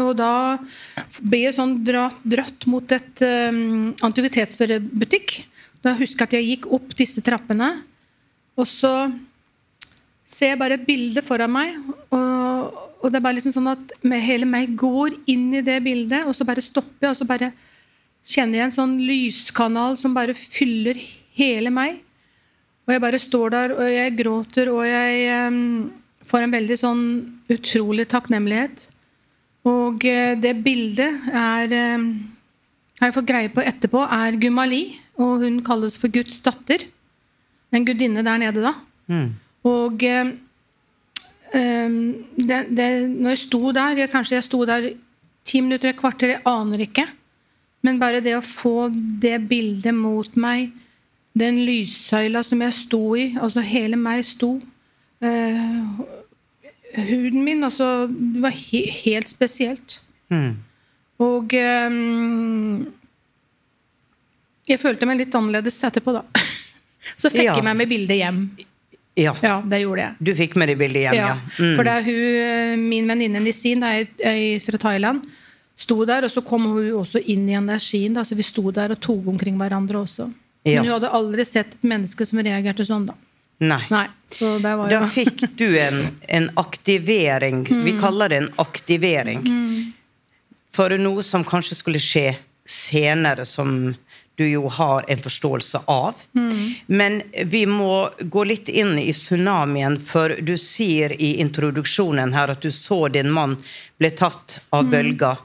Og 0.01 0.13
da 0.19 0.57
ble 1.21 1.43
jeg 1.45 1.57
sånn 1.59 1.77
dratt, 1.85 2.67
mot 2.67 2.97
et 2.97 3.23
antikvitetsbutikk. 4.07 5.37
Da 5.85 5.95
husker 5.99 6.25
jeg 6.25 6.29
at 6.31 6.37
jeg 6.39 6.49
gikk 6.51 6.71
opp 6.73 6.97
disse 6.99 7.23
trappene, 7.23 7.83
og 8.57 8.67
så 8.67 9.13
ser 10.27 10.53
jeg 10.53 10.61
bare 10.61 10.77
et 10.79 10.87
bilde 10.87 11.23
foran 11.25 11.53
meg. 11.53 11.77
Og, 12.15 12.81
og 13.01 13.13
det 13.13 13.21
er 13.21 13.25
bare 13.25 13.39
liksom 13.39 13.55
sånn 13.55 13.73
at 13.73 13.95
hele 14.27 14.49
meg 14.49 14.75
går 14.79 15.17
inn 15.31 15.49
i 15.55 15.65
det 15.65 15.79
bildet, 15.85 16.27
og 16.27 16.35
så 16.37 16.47
bare 16.49 16.65
stopper 16.65 17.09
jeg, 17.09 17.15
og 17.15 17.21
så 17.21 17.29
bare 17.29 17.53
kjenner 18.27 18.59
jeg 18.59 18.67
en 18.67 18.77
sånn 18.81 18.97
lyskanal 19.07 19.95
som 20.01 20.17
bare 20.17 20.35
fyller 20.35 20.99
hele 21.39 21.71
meg. 21.71 22.03
Og 22.87 22.95
jeg 22.95 23.03
bare 23.03 23.23
står 23.23 23.55
der, 23.55 23.75
og 23.77 23.91
jeg 23.91 24.17
gråter, 24.19 24.71
og 24.71 24.83
jeg 24.87 25.47
um, 25.47 25.89
får 26.27 26.47
en 26.47 26.55
veldig 26.55 26.79
sånn 26.79 27.05
utrolig 27.51 28.07
takknemlighet. 28.11 28.89
Og 29.67 30.03
uh, 30.07 30.35
det 30.39 30.55
bildet 30.63 31.31
er 31.35 31.75
um, 31.97 32.11
har 32.97 33.11
jeg 33.11 33.17
fått 33.19 33.29
greie 33.29 33.53
på 33.53 33.65
etterpå, 33.65 34.03
er 34.09 34.39
Gumali. 34.41 34.85
Og 35.21 35.43
hun 35.45 35.59
kalles 35.65 35.97
for 36.01 36.13
Guds 36.13 36.39
datter. 36.45 36.87
En 37.75 37.85
gudinne 37.85 38.25
der 38.25 38.41
nede, 38.41 38.63
da. 38.65 38.73
Og 39.67 40.03
eh, 40.07 40.33
eh, 41.57 41.97
det, 42.39 42.61
det, 42.77 42.89
når 43.11 43.35
jeg 43.35 43.43
sto 43.47 43.61
der 43.75 44.01
jeg, 44.03 44.11
Kanskje 44.13 44.39
jeg 44.39 44.47
sto 44.47 44.63
der 44.69 44.91
ti 45.47 45.61
minutter, 45.63 45.93
et 45.93 45.99
kvarter, 46.01 46.35
jeg 46.37 46.43
aner 46.47 46.83
ikke. 46.87 47.07
Men 47.87 48.01
bare 48.03 48.23
det 48.25 48.35
å 48.39 48.43
få 48.43 48.89
det 49.23 49.37
bildet 49.51 49.95
mot 49.95 50.37
meg, 50.43 50.73
den 51.37 51.61
lyssøyla 51.69 52.41
som 52.47 52.63
jeg 52.65 52.75
sto 52.75 53.01
i, 53.19 53.27
altså 53.37 53.61
hele 53.63 53.99
meg 54.01 54.23
sto 54.27 54.55
eh, 55.21 55.83
Huden 56.97 57.43
min, 57.45 57.61
altså 57.67 58.07
Det 58.09 58.41
var 58.41 58.55
he 58.57 58.81
helt 59.05 59.29
spesielt. 59.29 59.99
Og 61.21 61.53
eh, 61.55 61.99
jeg 64.67 64.81
følte 64.83 65.07
meg 65.09 65.21
litt 65.21 65.35
annerledes 65.37 65.77
etterpå, 65.87 66.15
da. 66.17 66.25
Så 67.21 67.31
fikk 67.31 67.45
Ja. 67.51 67.59
jeg 67.61 67.77
med 67.79 67.89
bildet 67.91 68.19
hjem. 68.19 68.41
Ja. 69.17 69.33
Ja, 69.43 69.63
det 69.65 69.81
gjorde 69.81 70.03
jeg. 70.03 70.15
Du 70.21 70.35
fikk 70.37 70.57
med 70.61 70.69
deg 70.69 70.79
bildet 70.79 71.07
hjem, 71.07 71.15
ja. 71.17 71.27
Ja, 71.33 71.37
Mm. 71.59 71.75
For 71.77 71.85
da 71.89 71.95
hun, 72.05 72.15
eh, 72.15 72.77
min 72.77 73.07
venninne 73.09 73.41
Nisin 73.41 73.81
da, 73.81 73.95
fra 74.61 74.79
Thailand 74.79 75.23
sto 75.77 76.05
der, 76.05 76.25
og 76.25 76.31
så 76.31 76.43
kom 76.45 76.65
hun 76.69 76.91
også 76.93 77.21
inn 77.25 77.49
i 77.49 77.55
energien. 77.57 78.15
Da, 78.15 78.23
så 78.25 78.37
vi 78.37 78.43
sto 78.45 78.71
der 78.71 78.91
og 78.93 79.01
tok 79.01 79.27
omkring 79.29 79.57
hverandre 79.61 80.03
også. 80.05 80.31
Ja. 80.65 80.83
Men 80.83 80.91
hun 80.91 80.95
hadde 81.01 81.13
aldri 81.17 81.45
sett 81.47 81.75
et 81.79 81.83
menneske 81.87 82.27
som 82.27 82.39
reagerte 82.41 82.85
sånn, 82.85 83.07
da. 83.07 83.15
Nei. 83.61 83.81
Nei, 83.89 84.07
så 84.37 84.59
det 84.61 84.73
var 84.77 84.91
Da 84.91 85.07
fikk 85.09 85.47
du 85.57 85.65
en, 85.81 86.03
en 86.29 86.51
aktivering. 86.57 87.65
Vi 87.87 87.93
Mm. 87.93 88.01
kaller 88.01 88.29
det 88.29 88.37
en 88.43 88.51
aktivering. 88.59 89.47
For 90.77 90.93
noe 90.99 91.23
som 91.25 91.45
kanskje 91.45 91.75
skulle 91.79 91.99
skje 92.03 92.37
senere, 92.69 93.47
som 93.47 93.95
du 94.37 94.45
jo 94.49 94.69
har 94.69 95.05
en 95.09 95.19
forståelse 95.25 95.81
av. 95.91 96.15
Mm. 96.37 96.75
Men 96.87 97.23
vi 97.49 97.65
må 97.67 98.11
gå 98.21 98.45
litt 98.45 98.69
inn 98.69 98.99
i 99.01 99.13
tsunamien, 99.17 99.99
for 100.01 100.37
du 100.45 100.55
sier 100.61 101.15
i 101.17 101.35
introduksjonen 101.41 102.35
her 102.37 102.53
at 102.53 102.61
du 102.65 102.71
så 102.73 103.07
din 103.09 103.31
mann 103.33 103.57
ble 103.99 104.11
tatt 104.13 104.59
av 104.71 104.85
Mm. 104.85 104.91
bølga. 104.93 105.37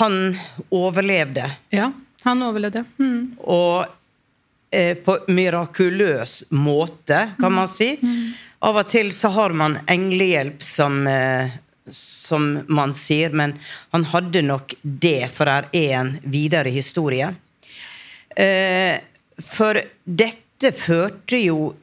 Han 0.00 0.36
overlevde. 0.70 1.50
Ja, 1.70 1.92
han 2.22 2.42
overlevde. 2.42 2.84
Mm. 2.98 3.36
Og 3.40 3.86
eh, 4.70 4.96
på 4.96 5.18
mirakuløs 5.28 6.50
måte, 6.50 7.30
kan 7.40 7.52
man 7.52 7.68
si. 7.68 7.92
Av 8.64 8.76
og 8.80 8.88
til 8.90 9.12
så 9.12 9.28
har 9.36 9.52
man 9.54 9.78
englehjelp, 9.86 10.62
som, 10.62 11.06
eh, 11.06 11.50
som 11.90 12.64
man 12.68 12.92
sier, 12.96 13.30
men 13.30 13.58
han 13.92 14.04
hadde 14.10 14.42
nok 14.42 14.74
det, 14.82 15.30
for 15.36 15.44
det 15.46 15.70
er 15.78 15.98
en 16.00 16.14
videre 16.24 16.72
historie. 16.74 17.34
Eh, 18.36 18.98
for 19.44 19.78
dette 20.04 20.72
førte 20.76 21.38
jo 21.40 21.74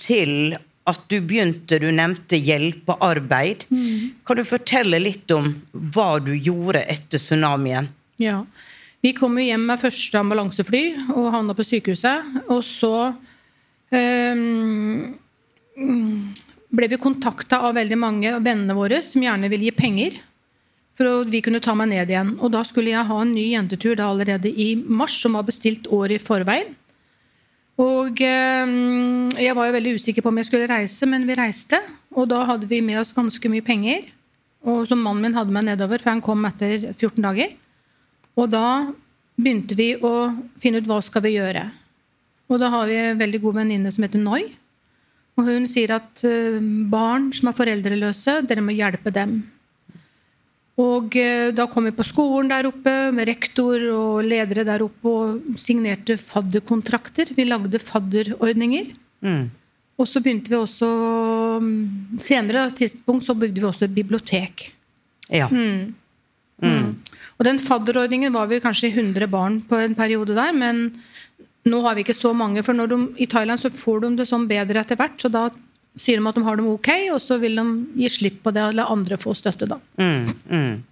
til 0.00 0.56
at 0.90 1.00
du 1.12 1.20
begynte, 1.22 1.78
du 1.78 1.90
nevnte 1.94 2.38
hjelpearbeid. 2.40 3.66
Kan 4.26 4.40
du 4.40 4.44
fortelle 4.48 4.98
litt 5.02 5.30
om 5.34 5.52
hva 5.72 6.18
du 6.24 6.32
gjorde 6.34 6.82
etter 6.90 7.20
tsunamien? 7.20 7.90
Ja. 8.20 8.42
Vi 9.00 9.14
kom 9.16 9.38
jo 9.38 9.46
hjem 9.46 9.64
med 9.70 9.80
første 9.80 10.18
ambulansefly 10.20 10.82
og 11.14 11.30
havna 11.32 11.56
på 11.56 11.64
sykehuset. 11.64 12.40
Og 12.50 12.64
så 12.66 13.12
mm, 13.94 15.04
ble 16.70 16.90
vi 16.90 17.00
kontakta 17.00 17.62
av 17.68 17.78
veldig 17.78 18.00
mange 18.00 18.34
av 18.34 18.44
vennene 18.44 18.76
våre 18.76 19.00
som 19.04 19.24
gjerne 19.24 19.48
ville 19.52 19.70
gi 19.70 19.76
penger 19.76 20.18
for 21.00 21.22
at 21.22 21.32
vi 21.32 21.40
kunne 21.40 21.62
ta 21.64 21.72
meg 21.72 21.88
ned 21.94 22.12
igjen. 22.12 22.34
Og 22.44 22.52
da 22.52 22.60
skulle 22.68 22.92
jeg 22.92 23.08
ha 23.08 23.22
en 23.22 23.32
ny 23.32 23.46
jentetur 23.54 23.96
da 23.96 24.10
allerede 24.12 24.52
i 24.52 24.74
mars, 24.76 25.16
som 25.22 25.38
var 25.38 25.46
bestilt 25.48 25.88
året 25.88 26.18
i 26.18 26.22
forveien. 26.22 26.74
Og 27.80 28.20
eh, 28.20 28.72
jeg 29.40 29.56
var 29.56 29.70
jo 29.70 29.76
veldig 29.78 29.94
usikker 29.96 30.24
på 30.24 30.28
om 30.28 30.40
jeg 30.42 30.50
skulle 30.50 30.68
reise, 30.68 31.08
men 31.08 31.24
vi 31.24 31.38
reiste. 31.38 31.80
Og 32.12 32.28
da 32.28 32.42
hadde 32.50 32.68
vi 32.68 32.82
med 32.84 33.00
oss 33.00 33.14
ganske 33.16 33.48
mye 33.48 33.64
penger. 33.64 34.10
Og 34.68 34.84
som 34.90 35.00
mannen 35.00 35.24
min 35.24 35.38
hadde 35.38 35.54
meg 35.56 35.64
nedover, 35.70 36.02
for 36.02 36.12
han 36.12 36.20
kom 36.24 36.44
etter 36.44 36.90
14 36.92 37.24
dager. 37.24 37.54
Og 38.36 38.50
da 38.52 38.90
begynte 39.40 39.76
vi 39.78 39.94
å 39.96 40.34
finne 40.60 40.82
ut 40.82 40.90
hva 40.90 40.98
skal 41.04 41.24
vi 41.24 41.38
gjøre. 41.38 41.64
Og 42.52 42.60
da 42.60 42.68
har 42.74 42.90
vi 42.90 42.98
en 43.00 43.22
veldig 43.22 43.40
god 43.40 43.62
venninne 43.62 43.92
som 43.94 44.04
heter 44.04 44.20
Noi. 44.20 44.42
Og 45.40 45.48
hun 45.48 45.64
sier 45.70 45.94
at 45.96 46.20
eh, 46.28 46.60
barn 46.92 47.30
som 47.32 47.48
er 47.48 47.56
foreldreløse, 47.56 48.42
dere 48.44 48.66
må 48.66 48.76
hjelpe 48.76 49.14
dem. 49.14 49.38
Og 50.80 51.16
eh, 51.18 51.50
da 51.52 51.66
kom 51.70 51.88
vi 51.88 51.94
på 51.96 52.06
skolen 52.06 52.50
der 52.52 52.68
oppe 52.70 52.94
med 53.14 53.28
rektor 53.28 53.82
og 53.92 54.24
ledere 54.24 54.64
der 54.68 54.84
oppe 54.86 55.12
og 55.12 55.58
signerte 55.60 56.16
fadderkontrakter. 56.20 57.34
Vi 57.36 57.48
lagde 57.48 57.82
fadderordninger. 57.82 58.92
Og 60.00 60.08
så 60.08 60.22
begynte 60.24 60.52
vi 60.52 60.56
også 60.56 60.88
senere 61.60 62.26
Senere 62.30 62.70
tidspunkt 62.76 63.26
så 63.26 63.34
bygde 63.36 63.60
vi 63.60 63.66
også 63.68 63.84
et 63.84 63.94
bibliotek. 63.94 64.70
Ja. 65.28 65.48
Mm. 65.50 65.92
Mm. 66.60 66.96
Og 67.38 67.46
den 67.46 67.58
fadderordningen 67.62 68.32
var 68.32 68.48
vi 68.48 68.60
kanskje 68.60 68.90
100 68.92 69.28
barn 69.32 69.60
på 69.68 69.78
en 69.80 69.94
periode 69.94 70.34
der, 70.36 70.52
men 70.52 70.82
nå 71.68 71.80
har 71.84 71.96
vi 71.96 72.04
ikke 72.04 72.16
så 72.16 72.32
mange. 72.36 72.62
For 72.64 72.76
de, 72.76 72.98
i 73.20 73.28
Thailand 73.30 73.60
så 73.60 73.70
får 73.72 74.04
de 74.04 74.14
det 74.20 74.28
sånn 74.28 74.48
bedre 74.50 74.82
etter 74.82 74.98
hvert, 75.00 75.16
så 75.20 75.30
da 75.32 75.48
sier 75.96 76.20
de 76.20 76.26
at 76.28 76.34
de 76.38 76.42
har 76.46 76.56
dem 76.56 76.66
ok, 76.70 76.88
og 77.14 77.20
så 77.20 77.38
vil 77.40 77.56
de 77.56 77.64
gi 78.02 78.08
slipp 78.08 78.42
på 78.44 78.52
det 78.54 78.62
og 78.62 78.74
la 78.78 78.86
andre 78.92 79.16
få 79.20 79.34
støtte, 79.34 79.66
da. 79.68 79.78
Mm, 79.98 80.26
mm. 80.50 80.82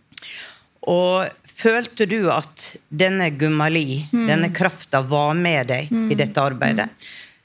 Og 0.88 1.28
følte 1.58 2.06
du 2.08 2.30
at 2.30 2.76
denne 2.90 3.30
Gumali, 3.38 4.06
Mm. 4.12 4.26
denne 4.28 4.50
krafta, 4.54 5.00
var 5.02 5.34
med 5.34 5.66
deg 5.68 5.90
Mm. 5.90 6.10
i 6.12 6.14
dette 6.14 6.36
arbeidet? 6.40 6.88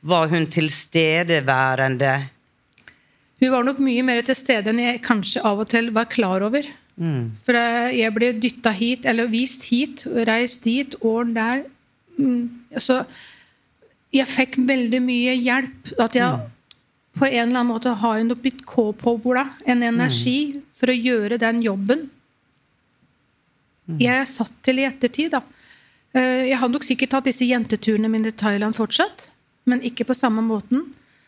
Var 0.04 0.28
hun 0.28 0.46
tilstedeværende? 0.48 2.30
Hun 3.42 3.52
var 3.52 3.64
nok 3.64 3.80
mye 3.80 4.04
mer 4.04 4.22
til 4.22 4.36
stede 4.36 4.68
enn 4.72 4.80
jeg 4.80 5.02
kanskje 5.02 5.44
av 5.46 5.60
og 5.60 5.70
til 5.70 5.92
var 5.92 6.06
klar 6.06 6.42
over. 6.46 6.64
Mm. 7.00 7.32
For 7.44 7.54
jeg 7.92 8.14
ble 8.14 8.34
dytta 8.40 8.72
hit, 8.72 9.06
eller 9.06 9.28
vist 9.28 9.66
hit, 9.66 10.06
reist 10.28 10.64
dit, 10.64 10.96
åren 11.02 11.34
der. 11.34 11.64
Mm, 12.20 12.50
Så 12.78 13.06
jeg 14.14 14.26
fikk 14.28 14.56
veldig 14.58 15.02
mye 15.02 15.36
hjelp. 15.38 15.94
At 16.00 16.14
jeg 16.14 16.40
på 17.18 17.26
en 17.28 17.50
eller 17.50 17.60
annen 17.60 17.68
måte 17.72 17.90
har 18.02 18.18
hun 18.18 18.34
blitt 18.36 18.64
påbola 18.66 19.50
en 19.66 19.84
energi 19.84 20.62
for 20.76 20.88
å 20.90 20.96
gjøre 20.98 21.38
den 21.40 21.62
jobben. 21.62 22.08
Jeg 24.00 24.16
er 24.22 24.26
satt 24.30 24.54
til 24.64 24.80
i 24.80 24.86
ettertid, 24.88 25.32
da. 25.36 25.42
Eh, 26.16 26.48
Jeg 26.50 26.58
hadde 26.60 26.74
nok 26.78 26.84
sikkert 26.88 27.10
tatt 27.12 27.26
disse 27.28 27.46
jenteturene 27.46 28.10
mine 28.10 28.28
i 28.32 28.32
Thailand 28.32 28.76
fortsatt. 28.76 29.30
men 29.66 29.80
ikke 29.82 30.04
på 30.04 30.14
samme 30.14 30.42
måten. 30.44 30.82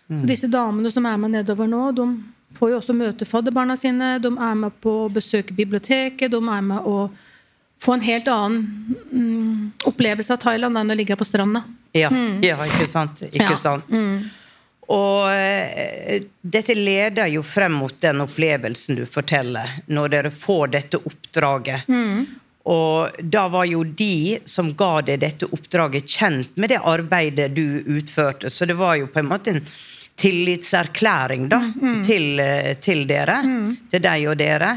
Så 0.10 0.26
disse 0.28 0.48
damene 0.52 0.90
som 0.92 1.06
er 1.06 1.16
med 1.18 1.32
nedover 1.32 1.68
nå, 1.68 1.96
de 1.96 2.24
får 2.54 2.70
jo 2.70 2.78
også 2.82 2.94
møte 2.94 3.26
fadderbarna 3.26 3.78
sine. 3.80 4.20
De 4.20 4.28
er 4.28 4.56
med 4.56 4.74
på 4.82 5.06
å 5.06 5.10
besøke 5.10 5.56
biblioteket. 5.56 6.30
De 6.32 6.36
er 6.38 6.62
med 6.62 6.84
å 6.84 7.10
få 7.80 7.94
en 7.94 8.02
helt 8.02 8.28
annen 8.28 8.68
mm, 9.14 9.72
opplevelse 9.88 10.32
av 10.36 10.40
Thailand 10.44 10.76
enn 10.78 10.92
å 10.92 10.96
ligge 11.00 11.16
på 11.16 11.24
stranda. 11.26 11.64
Ja, 11.94 12.10
Mm. 12.10 12.44
ja 12.44 12.58
ikke 12.58 12.88
sant? 12.88 13.22
Ikke 13.32 13.50
Ja. 13.50 13.56
sant? 13.56 13.86
Og 14.94 15.32
eh, 15.32 16.24
dette 16.42 16.76
leder 16.78 17.32
jo 17.34 17.42
frem 17.46 17.74
mot 17.82 17.96
den 18.02 18.22
opplevelsen 18.26 19.00
du 19.00 19.06
forteller, 19.10 19.80
når 19.88 20.14
dere 20.14 20.32
får 20.32 20.68
dette 20.78 21.02
oppdraget. 21.02 21.90
Og 22.66 23.18
da 23.22 23.48
var 23.54 23.66
jo 23.70 23.84
de 23.86 24.40
som 24.50 24.72
ga 24.78 25.02
deg 25.06 25.20
dette 25.22 25.50
oppdraget, 25.54 26.10
kjent 26.10 26.56
med 26.58 26.74
det 26.74 26.82
arbeidet 26.82 27.52
du 27.54 27.82
utførte. 27.98 28.50
Så 28.50 28.66
det 28.66 28.78
var 28.80 28.96
jo 28.98 29.10
på 29.10 29.22
en 29.22 29.30
måte 29.30 29.54
en 29.54 29.62
tillitserklæring 30.16 31.50
da, 31.52 31.60
til, 32.06 32.40
eh, 32.40 32.74
til 32.82 33.06
dere. 33.08 33.38
Til 33.92 34.02
deg 34.02 34.28
og 34.32 34.38
dere. 34.40 34.72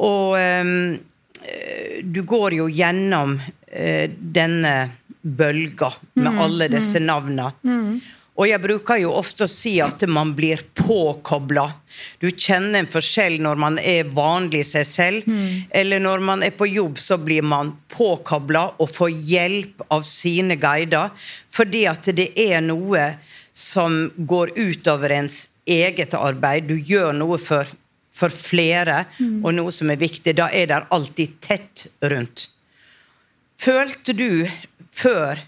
Og 0.00 0.36
ehm, 0.38 0.98
eh, 1.44 2.00
du 2.04 2.22
går 2.22 2.56
jo 2.58 2.68
gjennom 2.68 3.38
eh, 3.66 4.10
denne 4.10 4.74
bølga 5.22 5.92
med 6.14 6.40
alle 6.40 6.68
disse 6.72 7.00
navna. 7.00 7.52
Og 8.40 8.48
jeg 8.48 8.62
bruker 8.62 9.02
jo 9.02 9.10
ofte 9.12 9.44
å 9.44 9.52
si 9.52 9.74
at 9.84 10.00
man 10.08 10.30
blir 10.32 10.62
påkobla. 10.78 11.66
Du 12.22 12.30
kjenner 12.30 12.80
en 12.80 12.88
forskjell 12.88 13.36
når 13.44 13.58
man 13.60 13.76
er 13.76 14.08
vanlig 14.16 14.62
seg 14.70 14.86
selv, 14.88 15.26
eller 15.76 16.00
når 16.00 16.24
man 16.24 16.44
er 16.46 16.54
på 16.56 16.70
jobb, 16.70 16.96
så 16.96 17.18
blir 17.20 17.44
man 17.44 17.74
påkobla 17.92 18.62
og 18.80 18.88
får 18.88 19.10
hjelp 19.12 19.84
av 19.92 20.06
sine 20.08 20.56
guider, 20.56 21.12
fordi 21.52 21.84
at 21.90 22.08
det 22.16 22.30
er 22.40 22.64
noe 22.64 23.10
som 23.52 24.06
går 24.16 24.54
utover 24.56 25.12
ens 25.18 25.50
eget 25.68 26.16
arbeid. 26.16 26.70
Du 26.70 26.78
gjør 26.78 27.12
noe 27.12 27.36
for, 27.42 27.68
for 28.08 28.32
flere, 28.32 29.04
og 29.42 29.52
noe 29.58 29.74
som 29.74 29.92
er 29.92 30.00
viktig. 30.00 30.32
Da 30.38 30.48
er 30.48 30.72
det 30.72 30.80
alltid 30.88 31.36
tett 31.44 31.86
rundt. 32.00 32.48
Følte 33.60 34.16
du 34.16 34.48
før 34.96 35.44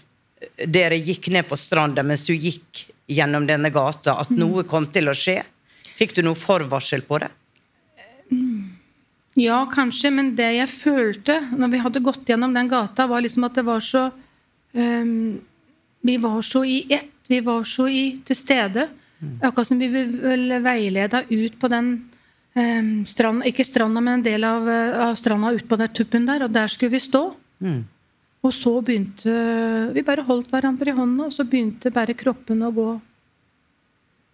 dere 0.65 0.97
gikk 0.99 1.29
ned 1.33 1.47
på 1.49 1.57
stranda, 1.59 2.03
mens 2.03 2.25
du 2.27 2.33
gikk 2.33 2.85
gjennom 3.11 3.45
denne 3.47 3.71
gata, 3.73 4.17
at 4.21 4.31
noe 4.33 4.63
kom 4.67 4.87
til 4.91 5.11
å 5.11 5.15
skje? 5.17 5.41
Fikk 5.97 6.15
du 6.17 6.23
noe 6.25 6.39
forvarsel 6.39 7.03
på 7.07 7.19
det? 7.23 7.29
Ja, 9.39 9.63
kanskje, 9.71 10.11
men 10.13 10.33
det 10.37 10.51
jeg 10.55 10.69
følte 10.69 11.39
når 11.57 11.71
vi 11.73 11.81
hadde 11.81 12.03
gått 12.05 12.29
gjennom 12.29 12.53
den 12.53 12.69
gata, 12.69 13.07
var 13.09 13.23
liksom 13.25 13.47
at 13.47 13.57
det 13.57 13.65
var 13.65 13.81
så 13.83 14.09
um, 14.73 15.41
Vi 16.03 16.17
var 16.17 16.41
så 16.41 16.63
i 16.67 16.83
ett. 16.91 17.09
Vi 17.27 17.39
var 17.39 17.63
så 17.63 17.87
i, 17.87 18.19
til 18.25 18.35
stede. 18.35 18.89
Akkurat 19.41 19.67
som 19.67 19.79
vi 19.79 19.87
ble 19.87 20.59
veileda 20.59 21.23
ut 21.29 21.55
på 21.59 21.69
den 21.71 21.93
um, 22.53 23.05
stranda 23.07 23.47
Ikke 23.47 23.63
stranda, 23.63 24.01
men 24.01 24.19
en 24.19 24.25
del 24.25 24.43
av, 24.43 24.67
eh, 24.69 24.99
av 25.07 25.15
stranda 25.15 25.53
ut 25.55 25.67
på 25.69 25.79
den 25.79 25.93
tuppen 25.95 26.27
der, 26.27 26.43
og 26.43 26.51
der 26.51 26.67
skulle 26.67 26.97
vi 26.97 26.99
stå. 26.99 27.23
Og 28.43 28.51
så 28.51 28.73
begynte 28.83 29.33
Vi 29.95 30.01
bare 30.03 30.25
holdt 30.27 30.49
hverandre 30.51 30.91
i 30.91 30.95
hånda, 30.97 31.29
og 31.29 31.33
så 31.35 31.45
begynte 31.47 31.91
bare 31.95 32.13
kroppen 32.17 32.63
å 32.67 32.71
gå 32.75 32.87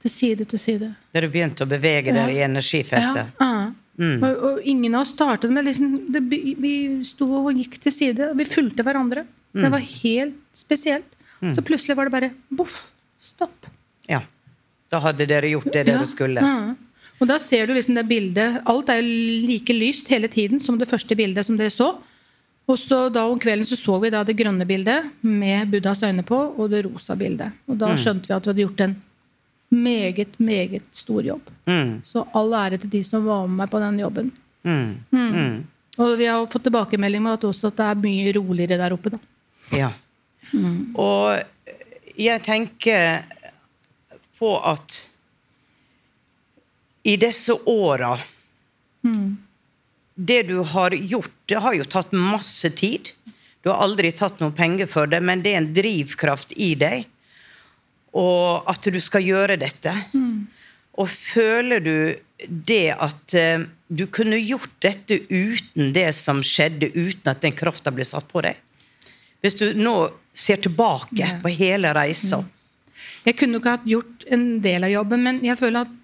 til 0.01 0.11
side 0.13 0.45
til 0.47 0.59
side. 0.61 0.87
Dere 1.13 1.27
begynte 1.29 1.65
å 1.65 1.69
bevege 1.69 2.13
dere 2.15 2.31
i 2.33 2.39
energifeltet? 2.45 3.33
Ja, 3.41 3.49
ja. 3.59 3.69
Og, 3.99 4.43
og 4.47 4.59
ingen 4.63 4.93
av 4.95 5.01
oss 5.03 5.11
startet 5.11 5.51
med 5.51 5.65
liksom, 5.67 5.97
det, 6.15 6.21
vi- 6.31 7.01
sto 7.03 7.27
og 7.41 7.49
gikk 7.59 7.75
til 7.83 7.91
side, 7.91 8.29
og 8.31 8.37
vi 8.39 8.45
fulgte 8.47 8.85
hverandre. 8.87 9.25
Det 9.51 9.67
var 9.73 9.83
helt 9.83 10.37
spesielt. 10.55 11.09
Så 11.41 11.61
plutselig 11.67 11.97
var 11.99 12.07
det 12.07 12.13
bare 12.15 12.29
boff, 12.51 12.77
stopp. 13.19 13.67
Ja. 14.07 14.21
Da 14.89 14.99
hadde 15.03 15.27
dere 15.27 15.51
gjort 15.51 15.67
det 15.73 15.83
Ja, 15.85 15.97
dere 15.97 16.07
skulle? 16.07 16.41
ja. 16.41 16.75
Og 17.19 17.27
da 17.27 17.35
ser 17.43 17.67
du 17.67 17.73
liksom 17.75 17.97
det 17.99 18.05
bildet 18.07 18.61
Alt 18.71 18.87
er 18.89 19.01
jo 19.03 19.09
like 19.49 19.73
lyst 19.75 20.07
hele 20.07 20.29
tiden 20.31 20.61
som 20.63 20.77
det 20.79 20.87
første 20.87 21.17
bildet 21.19 21.45
som 21.45 21.57
dere 21.59 21.69
så. 21.75 21.89
Og 22.69 22.77
så 22.77 22.97
da 23.09 23.23
om 23.25 23.39
kvelden 23.41 23.65
så 23.65 23.75
så 23.79 23.95
vi 23.99 24.11
da 24.13 24.21
det 24.23 24.35
grønne 24.37 24.65
bildet 24.69 25.07
med 25.25 25.71
Buddhas 25.71 26.03
øyne 26.05 26.23
på, 26.23 26.37
og 26.37 26.69
det 26.69 26.83
rosa 26.85 27.15
bildet. 27.17 27.55
Og 27.67 27.79
da 27.81 27.89
skjønte 27.97 28.29
vi 28.29 28.35
at 28.35 28.45
vi 28.45 28.51
hadde 28.51 28.61
gjort 28.65 28.83
en 28.85 28.95
meget, 29.69 30.35
meget 30.39 30.85
stor 30.91 31.23
jobb. 31.25 31.49
Mm, 31.65 32.01
Så 32.05 32.25
all 32.33 32.53
ære 32.53 32.77
til 32.77 32.89
de 32.89 33.03
som 33.03 33.25
var 33.25 33.47
med 33.47 33.57
meg 33.63 33.69
på 33.69 33.79
den 33.81 33.99
jobben. 33.99 34.31
mm, 34.63 34.95
mm. 35.11 35.63
Og 35.97 36.17
vi 36.17 36.25
har 36.29 36.45
fått 36.45 36.63
tilbakemelding 36.63 37.23
med 37.23 37.33
at 37.33 37.43
også 37.43 37.67
at 37.67 37.77
det 37.77 37.85
er 37.85 37.95
mye 37.95 38.33
roligere 38.37 38.77
der 38.77 38.93
oppe. 38.93 39.09
da. 39.09 39.17
Ja. 39.75 39.89
Og 40.95 41.41
jeg 42.17 42.41
tenker 42.43 43.23
på 44.39 44.53
at 44.63 45.09
i 47.03 47.15
disse 47.15 47.53
åra 47.65 48.17
Det 50.19 50.41
du 50.49 50.57
har 50.67 50.91
gjort, 50.91 51.31
det 51.47 51.61
har 51.63 51.77
jo 51.77 51.85
tatt 51.87 52.11
masse 52.11 52.69
tid. 52.75 53.13
Du 53.63 53.71
har 53.71 53.79
aldri 53.85 54.11
tatt 54.15 54.41
noe 54.43 54.51
penger 54.55 54.89
for 54.91 55.07
det, 55.07 55.21
men 55.23 55.43
det 55.43 55.53
er 55.53 55.61
en 55.61 55.73
drivkraft 55.75 56.51
i 56.59 56.73
deg. 56.79 57.07
Og 58.17 58.67
at 58.67 58.89
du 58.91 58.99
skal 59.03 59.23
gjøre 59.23 59.59
dette. 59.61 59.93
Og 60.99 61.07
føler 61.07 61.83
du 61.83 61.95
det 62.47 62.95
at 62.95 63.35
eh, 63.37 63.67
du 63.87 64.05
kunne 64.11 64.39
gjort 64.39 64.71
dette 64.83 65.21
uten 65.29 65.93
det 65.95 66.09
som 66.15 66.41
skjedde, 66.45 66.91
uten 66.95 67.31
at 67.31 67.43
den 67.43 67.55
krafta 67.55 67.91
ble 67.93 68.07
satt 68.07 68.27
på 68.31 68.43
deg? 68.43 68.59
Hvis 69.39 69.55
du 69.59 69.71
nå 69.75 70.09
ser 70.39 70.61
tilbake 70.63 71.39
på 71.43 71.51
hele 71.59 71.91
reisa. 71.95 72.41
Jeg 73.25 73.37
kunne 73.39 73.59
ikke 73.59 73.75
hatt 73.77 73.87
gjort 73.87 74.25
en 74.31 74.45
del 74.63 74.87
av 74.87 74.93
jobben, 74.93 75.23
men 75.25 75.39
jeg 75.43 75.59
føler 75.59 75.87
at 75.87 75.95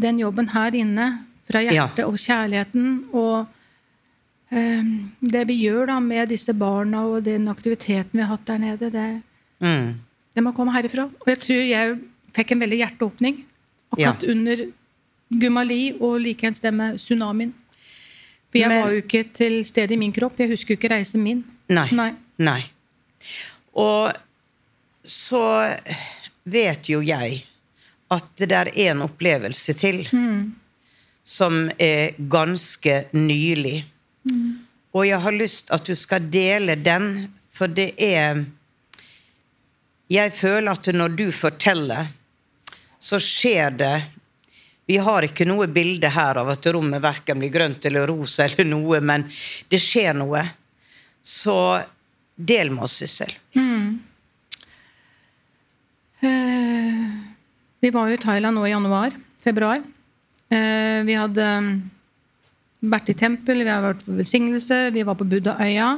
den 0.00 0.20
jobben 0.20 0.50
her 0.52 0.76
inne, 0.76 1.06
fra 1.50 1.62
hjertet 1.64 2.04
og 2.06 2.14
kjærligheten 2.20 2.90
og 3.12 3.46
eh, 4.52 4.82
det 5.20 5.44
vi 5.48 5.56
gjør 5.64 5.86
da 5.90 5.98
med 6.00 6.28
disse 6.32 6.54
barna 6.54 7.04
og 7.06 7.24
den 7.26 7.48
aktiviteten 7.50 8.12
vi 8.18 8.22
har 8.24 8.32
hatt 8.36 8.46
der 8.46 8.58
nede, 8.58 8.90
det, 8.94 9.08
Mm. 9.60 9.94
det 10.34 10.42
må 10.42 10.54
komme 10.56 10.72
herifra. 10.72 11.04
Og 11.20 11.26
jeg 11.28 11.38
tror 11.42 11.64
jeg 11.68 11.98
fikk 12.32 12.52
en 12.54 12.60
veldig 12.62 12.78
hjerteåpning 12.80 13.42
akkurat 13.92 14.22
under 14.24 14.62
Gumali 15.30 15.92
og 16.00 16.20
likeens 16.24 16.60
det 16.64 16.72
med 16.74 16.96
tsunamien. 16.96 17.52
For 18.50 18.58
jeg 18.58 18.68
Men- 18.68 18.82
var 18.82 18.90
jo 18.92 19.02
ikke 19.02 19.24
til 19.34 19.64
stede 19.64 19.92
i 19.92 19.96
min 19.96 20.12
kropp. 20.12 20.38
Jeg 20.38 20.48
husker 20.50 20.74
jo 20.74 20.78
ikke 20.78 20.90
reisen 20.94 21.22
min. 21.22 21.44
Nei. 21.68 21.88
Nei. 21.92 22.14
Nei. 22.38 22.64
Og 23.74 24.12
så 25.04 25.76
vet 26.44 26.88
jo 26.88 27.00
jeg 27.00 27.44
at 28.10 28.24
det 28.38 28.48
der 28.48 28.66
er 28.74 28.90
en 28.90 29.02
opplevelse 29.02 29.72
til 29.78 30.06
som 31.30 31.68
er 31.78 32.16
ganske 32.18 33.04
nylig. 33.14 33.84
Og 34.90 35.04
jeg 35.06 35.22
har 35.22 35.36
lyst 35.36 35.70
at 35.70 35.86
du 35.86 35.94
skal 35.94 36.26
dele 36.32 36.74
den, 36.74 37.28
for 37.54 37.70
det 37.70 37.92
er 38.02 38.46
Jeg 40.10 40.32
føler 40.34 40.72
at 40.72 40.88
når 40.90 41.12
du 41.14 41.28
forteller, 41.30 42.08
så 42.98 43.20
skjer 43.22 43.70
det 43.70 43.94
Vi 44.90 44.96
har 44.98 45.22
ikke 45.22 45.46
noe 45.46 45.68
bilde 45.70 46.10
her 46.10 46.40
av 46.40 46.50
at 46.50 46.66
rommet 46.66 47.02
verken 47.02 47.38
blir 47.38 47.52
grønt 47.54 47.86
eller 47.86 48.10
rosa 48.10 48.48
eller 48.48 48.66
noe, 48.66 48.98
men 49.00 49.28
det 49.70 49.78
skjer 49.78 50.16
noe. 50.18 50.42
Så 51.22 51.78
del 52.34 52.72
med 52.74 52.88
oss, 52.88 52.96
Sissel. 52.98 53.30
Eh, 56.20 57.06
vi 57.80 57.94
var 57.94 58.10
jo 58.10 58.18
i 58.18 58.20
Thailand 58.26 58.58
nå 58.58 58.66
i 58.66 58.74
januar, 58.74 59.14
februar. 59.46 59.84
Eh, 60.50 61.00
vi 61.06 61.14
hadde 61.14 61.46
mm, 61.62 61.74
vært 62.90 63.12
i 63.12 63.18
tempel, 63.18 63.62
vi 63.62 63.70
har 63.70 63.84
vært 63.84 64.02
på 64.06 64.16
velsignelse, 64.18 64.88
vi 64.94 65.04
var 65.06 65.18
på 65.18 65.28
Buddhaøya. 65.30 65.90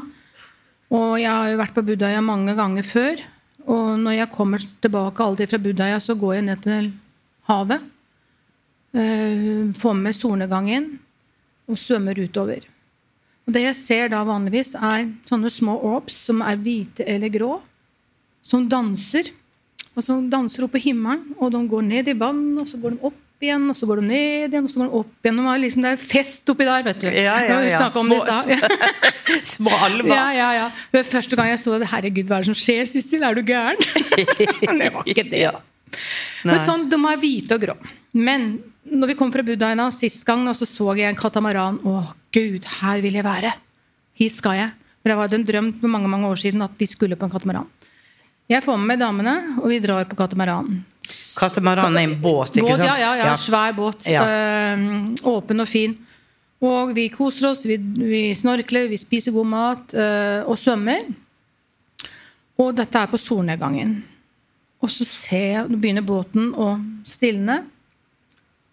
Og 0.93 1.15
jeg 1.21 1.31
har 1.31 1.49
jo 1.49 1.61
vært 1.63 1.77
på 1.77 1.85
Buddhaøya 1.89 2.21
mange 2.25 2.57
ganger 2.59 2.85
før. 2.85 3.23
Og 3.65 3.95
når 4.03 4.19
jeg 4.19 4.35
kommer 4.35 4.67
tilbake 4.85 5.25
alltid 5.25 5.49
fra 5.49 5.63
Buddhaøya, 5.63 6.03
så 6.05 6.19
går 6.19 6.37
jeg 6.37 6.47
ned 6.51 6.63
til 6.67 6.93
havet. 7.49 7.89
eh, 8.93 9.73
får 9.81 9.95
med 9.97 10.13
solnedgangen 10.13 10.99
og 11.67 11.79
svømmer 11.81 12.19
utover. 12.21 12.67
Og 13.47 13.55
det 13.55 13.63
jeg 13.63 13.77
ser 13.79 14.11
da 14.13 14.21
vanligvis, 14.27 14.75
er 14.77 15.09
sånne 15.27 15.51
små 15.51 15.79
orbs 15.81 16.19
som 16.29 16.43
er 16.45 16.61
hvite 16.61 17.07
eller 17.09 17.33
grå, 17.33 17.55
som 18.45 18.69
danser. 18.69 19.33
Og 19.97 20.05
som 20.05 20.29
danser 20.31 20.65
opp 20.65 20.73
på 20.77 20.83
himmelen, 20.85 21.35
og 21.41 21.53
de 21.53 21.61
går 21.69 21.83
ned 21.89 22.09
i 22.09 22.17
vann, 22.17 22.59
og 22.61 22.69
så 22.69 22.79
går 22.81 22.95
de 22.95 23.09
opp 23.09 23.22
igjen, 23.47 23.65
og 23.71 23.77
så 23.79 23.89
går 23.89 24.01
de 24.01 24.07
ned 24.09 24.53
igjen, 24.53 24.67
og 24.67 24.73
så 24.73 24.81
går 24.81 24.89
de 24.89 24.99
opp 25.01 25.27
igjen. 25.27 25.41
Og 25.43 25.61
liksom, 25.63 25.87
det 25.87 25.93
er 25.93 26.03
fest 26.03 26.53
oppi 26.53 26.69
der, 26.69 26.85
vet 26.87 27.03
du. 27.03 27.09
Ja, 27.11 27.37
ja, 27.47 27.59
ja. 27.67 27.81
Små, 27.91 28.03
om 28.03 28.13
det 28.13 28.21
i 28.21 29.39
Små-. 29.47 29.79
Alver. 29.87 30.15
Ja, 30.15 30.27
ja, 30.37 30.49
ja. 30.61 30.67
Var 30.95 31.09
Første 31.13 31.39
gang 31.39 31.53
jeg 31.53 31.63
så 31.63 31.79
det, 31.83 31.91
herregud, 31.93 32.29
hva 32.29 32.39
er 32.39 32.47
det 32.47 32.53
som 32.53 32.59
skjer, 32.59 32.89
Sissel? 32.91 33.25
Er 33.27 33.39
du 33.39 33.43
gæren? 33.47 33.81
Men 34.69 34.83
det 34.83 34.93
var 34.95 35.09
ikke 35.09 35.27
det, 35.29 35.47
da. 35.55 35.63
Men 36.49 36.63
sånn, 36.65 36.87
De 36.91 36.99
er 36.99 37.21
hvite 37.21 37.59
og 37.59 37.67
grå. 37.67 37.77
Men 38.17 38.55
når 38.89 39.13
vi 39.13 39.19
kom 39.19 39.33
fra 39.35 39.45
Buddhaina 39.47 39.89
sist 39.95 40.25
gang, 40.29 40.47
så 40.57 40.67
så 40.69 40.93
jeg 40.99 41.11
en 41.11 41.19
katamaran. 41.19 41.79
Å, 41.87 42.13
gud, 42.35 42.67
her 42.81 43.03
vil 43.05 43.19
jeg 43.19 43.27
være! 43.27 43.53
Hit 44.19 44.37
skal 44.37 44.59
jeg. 44.59 44.73
For 45.03 45.11
Det 45.11 45.19
var 45.19 45.35
en 45.35 45.47
drøm 45.47 45.73
for 45.81 45.91
mange 45.91 46.11
mange 46.11 46.31
år 46.31 46.39
siden 46.39 46.63
at 46.63 46.75
vi 46.79 46.87
skulle 46.91 47.19
på 47.19 47.27
en 47.27 47.33
katamaran. 47.33 47.69
Jeg 48.51 48.63
får 48.65 48.79
med 48.79 48.91
meg 48.91 49.01
damene, 49.01 49.35
og 49.63 49.71
vi 49.71 49.79
drar 49.83 50.09
på 50.11 50.19
katamaran. 50.19 50.83
Katamaran 51.39 51.97
er 51.97 52.07
en 52.07 52.17
båt, 52.21 52.57
ikke 52.57 52.69
Båt, 52.69 52.81
sant? 52.81 52.89
ja, 52.91 52.97
ja, 53.01 53.13
ja, 53.23 53.35
svær 53.41 53.75
båt. 53.77 54.07
Ja. 54.11 54.25
Eh, 54.29 54.83
åpen 55.29 55.65
og 55.65 55.69
fin. 55.71 55.95
Og 56.63 56.93
vi 56.95 57.09
koser 57.11 57.51
oss, 57.51 57.65
vi, 57.67 57.77
vi 57.99 58.23
snorkler, 58.39 58.87
vi 58.91 59.01
spiser 59.01 59.35
god 59.35 59.49
mat 59.51 59.95
øh, 59.99 60.47
og 60.47 60.59
svømmer. 60.61 61.09
Og 62.63 62.71
dette 62.79 63.01
er 63.01 63.11
på 63.11 63.19
solnedgangen. 63.19 63.97
Og 64.83 64.91
så 64.91 65.07
ser 65.07 65.47
jeg, 65.57 65.67
nå 65.71 65.79
begynner 65.79 66.07
båten 66.07 66.53
å 66.59 66.77
stilne 67.07 67.63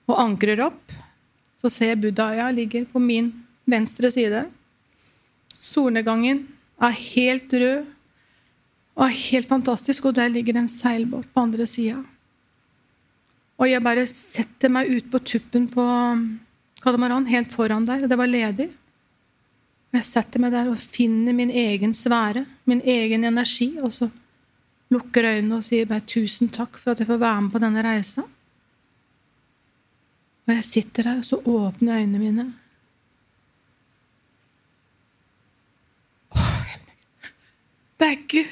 og 0.09 0.17
ankrer 0.21 0.61
opp. 0.67 0.93
Så 1.61 1.71
ser 1.73 1.93
jeg 1.93 2.01
Buddhaya 2.03 2.49
ligger 2.53 2.85
på 2.89 3.01
min 3.01 3.31
venstre 3.69 4.11
side. 4.13 4.45
Solnedgangen 5.59 6.45
er 6.79 6.95
helt 6.95 7.53
rød 7.53 7.89
og 8.99 9.05
er 9.05 9.15
helt 9.15 9.47
fantastisk, 9.47 10.09
og 10.09 10.15
der 10.17 10.31
ligger 10.31 10.57
en 10.59 10.69
seilbåt 10.71 11.29
på 11.33 11.41
andre 11.41 11.65
sida. 11.69 12.01
Og 13.59 13.67
jeg 13.67 13.83
bare 13.83 14.05
setter 14.07 14.71
meg 14.71 14.87
ut 14.87 15.09
på 15.11 15.19
tuppen 15.27 15.65
på 15.67 15.85
katamaran, 16.79 17.27
helt 17.27 17.51
foran 17.51 17.87
der, 17.87 18.05
og 18.05 18.11
det 18.11 18.17
var 18.19 18.31
ledig. 18.31 18.69
Og 19.89 19.97
jeg 19.99 20.07
setter 20.07 20.39
meg 20.39 20.53
der 20.53 20.69
og 20.71 20.79
finner 20.79 21.35
min 21.35 21.51
egen 21.51 21.95
sfære, 21.97 22.45
min 22.69 22.81
egen 22.87 23.25
energi, 23.27 23.73
og 23.83 23.91
så 23.91 24.07
lukker 24.93 25.27
øynene 25.27 25.59
og 25.59 25.65
sier 25.65 25.89
bare 25.89 26.05
tusen 26.07 26.49
takk 26.53 26.79
for 26.79 26.93
at 26.93 27.01
jeg 27.01 27.09
får 27.09 27.19
være 27.21 27.41
med 27.45 27.53
på 27.53 27.61
denne 27.65 27.83
reisa. 27.83 28.23
Og 30.47 30.55
jeg 30.55 30.65
sitter 30.65 31.09
der, 31.09 31.19
og 31.19 31.27
så 31.27 31.41
åpner 31.43 31.97
jeg 31.97 32.07
øynene 32.07 32.23
mine. 32.23 32.45
Det 37.99 38.07
er 38.07 38.15
ikke 38.15 38.45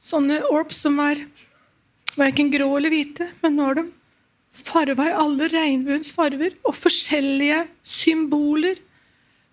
sånne 0.00 0.40
orbs 0.48 0.78
som 0.86 0.96
er 1.04 1.20
verken 2.16 2.48
grå 2.48 2.70
eller 2.78 2.94
hvite, 2.94 3.28
men 3.42 3.58
nå 3.58 3.68
er 3.68 3.78
de 3.82 3.84
farva 4.54 5.08
i 5.10 5.16
alle 5.18 5.48
regnbuens 5.50 6.12
farver 6.14 6.54
og 6.62 6.76
forskjellige 6.78 7.64
symboler. 7.82 8.78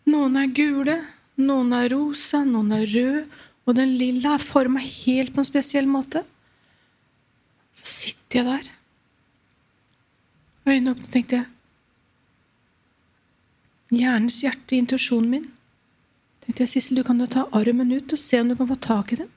Noen 0.10 0.38
er 0.40 0.52
gule, 0.56 0.98
noen 1.42 1.74
er 1.78 1.90
rosa, 1.94 2.44
noen 2.46 2.74
er 2.78 2.86
røde, 2.90 3.24
og 3.66 3.78
den 3.78 3.96
lilla 3.98 4.36
er 4.36 4.44
forma 4.44 4.82
helt 4.82 5.34
på 5.34 5.42
en 5.42 5.48
spesiell 5.48 5.90
måte. 5.90 6.24
Så 7.78 7.88
sitter 7.88 8.40
jeg 8.42 8.48
der, 8.50 8.70
øynene 10.68 10.94
åpne, 10.94 11.10
tenkte 11.10 11.42
jeg. 11.42 11.50
Hjernens 13.92 14.40
hjerte, 14.44 14.78
intuisjonen 14.78 15.30
min. 15.34 15.48
Tenkte 16.46 16.64
jeg, 16.64 16.72
Sissel, 16.74 17.02
du 17.02 17.06
kan 17.06 17.20
jo 17.20 17.28
ta 17.30 17.46
armen 17.58 17.92
ut 17.92 18.14
og 18.14 18.22
se 18.22 18.40
om 18.42 18.50
du 18.50 18.56
kan 18.58 18.70
få 18.70 18.78
tak 18.82 19.14
i 19.14 19.22
den. 19.24 19.32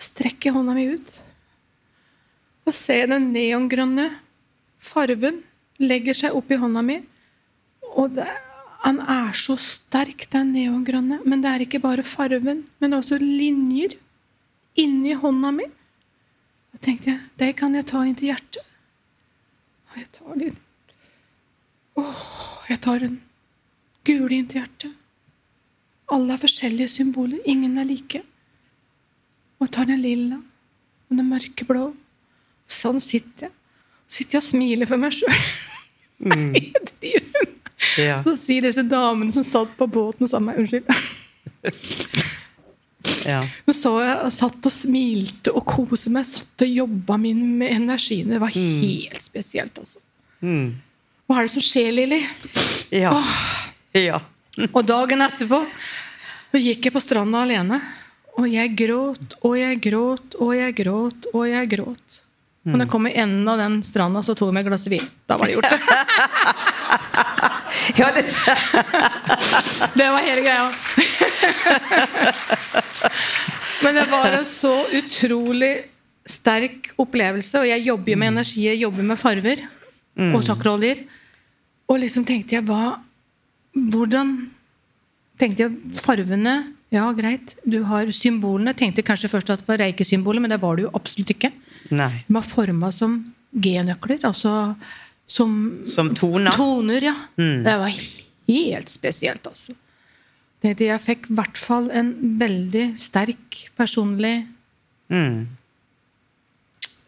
Strekker 0.00 0.54
hånda 0.54 0.76
mi 0.76 0.86
ut. 0.94 1.16
Og 2.68 2.76
ser 2.76 3.10
den 3.10 3.32
neongrønne 3.34 4.06
farven 4.80 5.42
legger 5.80 6.16
seg 6.16 6.36
opp 6.36 6.50
i 6.52 6.58
hånda 6.60 6.82
mi. 6.84 7.00
Og 8.00 8.16
det, 8.16 8.26
han 8.84 9.00
er 9.04 9.34
så 9.36 9.56
sterk, 9.60 10.26
den 10.32 10.54
neongrønne. 10.56 11.20
Men 11.28 11.44
det 11.44 11.52
er 11.52 11.66
ikke 11.66 11.82
bare 11.82 12.06
farven, 12.06 12.64
men 12.80 12.96
også 12.96 13.20
linjer 13.20 13.98
inni 14.80 15.16
hånda 15.18 15.52
mi. 15.56 15.68
Da 16.70 16.80
tenkte 16.86 17.12
jeg 17.12 17.20
det 17.40 17.54
kan 17.58 17.74
jeg 17.76 17.88
ta 17.90 18.04
inn 18.06 18.16
til 18.16 18.30
hjertet. 18.30 18.64
Og 19.90 19.98
jeg 19.98 20.10
tar 20.14 20.36
den 20.38 20.58
Åh, 21.98 22.20
jeg 22.70 22.78
tar 22.80 23.00
den 23.02 23.16
gule 24.06 24.36
inn 24.36 24.46
til 24.48 24.62
hjertet. 24.62 24.92
Alle 26.10 26.34
er 26.34 26.42
forskjellige 26.42 26.94
symboler. 26.94 27.42
Ingen 27.44 27.76
er 27.78 27.88
like. 27.88 28.22
Og 29.60 29.68
tar 29.74 29.90
den 29.90 30.00
lilla 30.00 30.38
og 30.40 31.18
den 31.18 31.28
mørkeblå. 31.28 31.90
Sånn 32.70 33.02
sitter 33.02 33.48
jeg. 33.48 33.56
Sitter 34.10 34.38
jeg 34.38 34.42
og 34.42 34.48
smiler 34.48 34.90
for 34.90 35.00
meg 35.00 35.14
sjøl. 35.14 35.44
Mm. 36.20 36.52
Ja. 37.96 38.18
Så 38.20 38.34
sier 38.36 38.62
disse 38.62 38.82
damene 38.86 39.32
som 39.32 39.44
satt 39.44 39.70
på 39.78 39.86
båten 39.90 40.28
sammen 40.28 40.52
med 40.52 40.58
meg 40.60 40.84
Unnskyld. 40.84 40.84
Ja. 43.24 43.40
Men 43.64 43.76
så 43.76 43.94
jeg 44.04 44.32
satt 44.36 44.68
og 44.68 44.74
smilte 44.74 45.54
og 45.56 45.64
koste 45.68 46.12
meg. 46.12 46.28
Satt 46.28 46.64
og 46.66 46.76
jobba 46.82 47.16
min 47.20 47.40
med 47.60 47.72
energien. 47.72 48.30
Det 48.32 48.40
var 48.42 48.52
helt 48.54 49.24
spesielt, 49.24 49.80
altså. 49.80 50.00
Mm. 50.44 50.76
Hva 51.28 51.40
er 51.40 51.48
det 51.48 51.54
som 51.54 51.64
skjer, 51.64 51.90
Lilly? 51.94 52.20
Ja. 52.94 53.14
ja. 54.10 54.20
Og 54.70 54.82
dagen 54.86 55.24
etterpå 55.24 55.62
så 56.50 56.60
gikk 56.60 56.88
jeg 56.88 56.94
på 56.94 57.02
stranda 57.02 57.44
alene. 57.46 57.80
Og 58.40 58.46
jeg 58.50 58.72
gråt 58.78 59.36
og 59.44 59.56
jeg 59.58 59.80
gråt 59.84 60.36
og 60.40 60.52
jeg 60.56 60.76
gråt 60.80 61.30
og 61.32 61.44
jeg 61.48 61.70
gråt. 61.72 62.19
Og 62.66 62.72
når 62.76 62.84
jeg 62.84 62.90
kom 62.92 63.06
i 63.08 63.14
enden 63.16 63.48
av 63.48 63.56
den 63.60 63.78
stranda, 63.86 64.20
så 64.22 64.34
tok 64.36 64.48
jeg 64.50 64.54
meg 64.58 64.66
et 64.66 64.68
glass 64.68 64.84
vin. 64.92 65.06
Da 65.30 65.36
var 65.40 65.46
det 65.48 65.54
gjort. 65.56 65.72
ja, 68.00 68.08
det... 68.12 68.24
det 69.96 70.08
var 70.12 70.20
hele 70.26 70.42
greia. 70.44 70.66
Men 73.84 73.94
det 73.96 74.04
var 74.10 74.32
en 74.36 74.44
så 74.44 74.74
utrolig 74.92 75.72
sterk 76.28 76.90
opplevelse. 77.00 77.58
Og 77.62 77.68
jeg 77.70 77.80
jobber 77.86 78.12
jo 78.12 78.16
med 78.20 78.28
energi, 78.34 78.66
jeg 78.68 78.82
jobber 78.84 79.02
med 79.12 79.18
farver 79.20 79.58
Mm. 80.18 80.34
og 80.34 80.42
chakraoljer. 80.42 81.04
Og 81.88 82.00
liksom 82.02 82.24
tenkte 82.26 82.56
jeg 82.56 82.64
hva 82.66 82.96
Hvordan 83.72 84.50
tenkte 85.38 85.62
jeg 85.62 85.70
farvene 86.02 86.54
Ja, 86.90 87.12
greit, 87.14 87.54
du 87.64 87.84
har 87.86 88.10
symbolene. 88.10 88.74
Tenkte 88.76 89.02
kanskje 89.06 89.30
først 89.30 89.50
at 89.54 89.60
det 89.62 89.68
var 89.70 89.78
reikesymbolet, 89.78 90.42
men 90.42 90.50
det 90.50 90.58
var 90.60 90.74
det 90.76 90.82
jo 90.88 90.90
absolutt 90.98 91.30
ikke. 91.30 91.52
Nei. 91.90 92.24
De 92.28 92.34
var 92.34 92.42
forma 92.42 92.90
som 92.92 93.32
G-nøkler, 93.52 94.20
altså 94.24 94.76
som 95.26 95.80
Som 95.86 96.14
toner? 96.14 96.50
Toner, 96.52 97.02
ja. 97.02 97.14
Mm. 97.38 97.64
Det 97.64 97.78
var 97.78 97.92
helt 98.48 98.88
spesielt, 98.88 99.46
altså. 99.46 99.74
Det, 100.60 100.74
jeg 100.80 101.00
fikk 101.00 101.30
i 101.30 101.34
hvert 101.34 101.56
fall 101.58 101.90
en 101.90 102.14
veldig 102.38 102.96
sterk 102.98 103.70
personlig 103.78 104.46
Mm. 105.10 105.46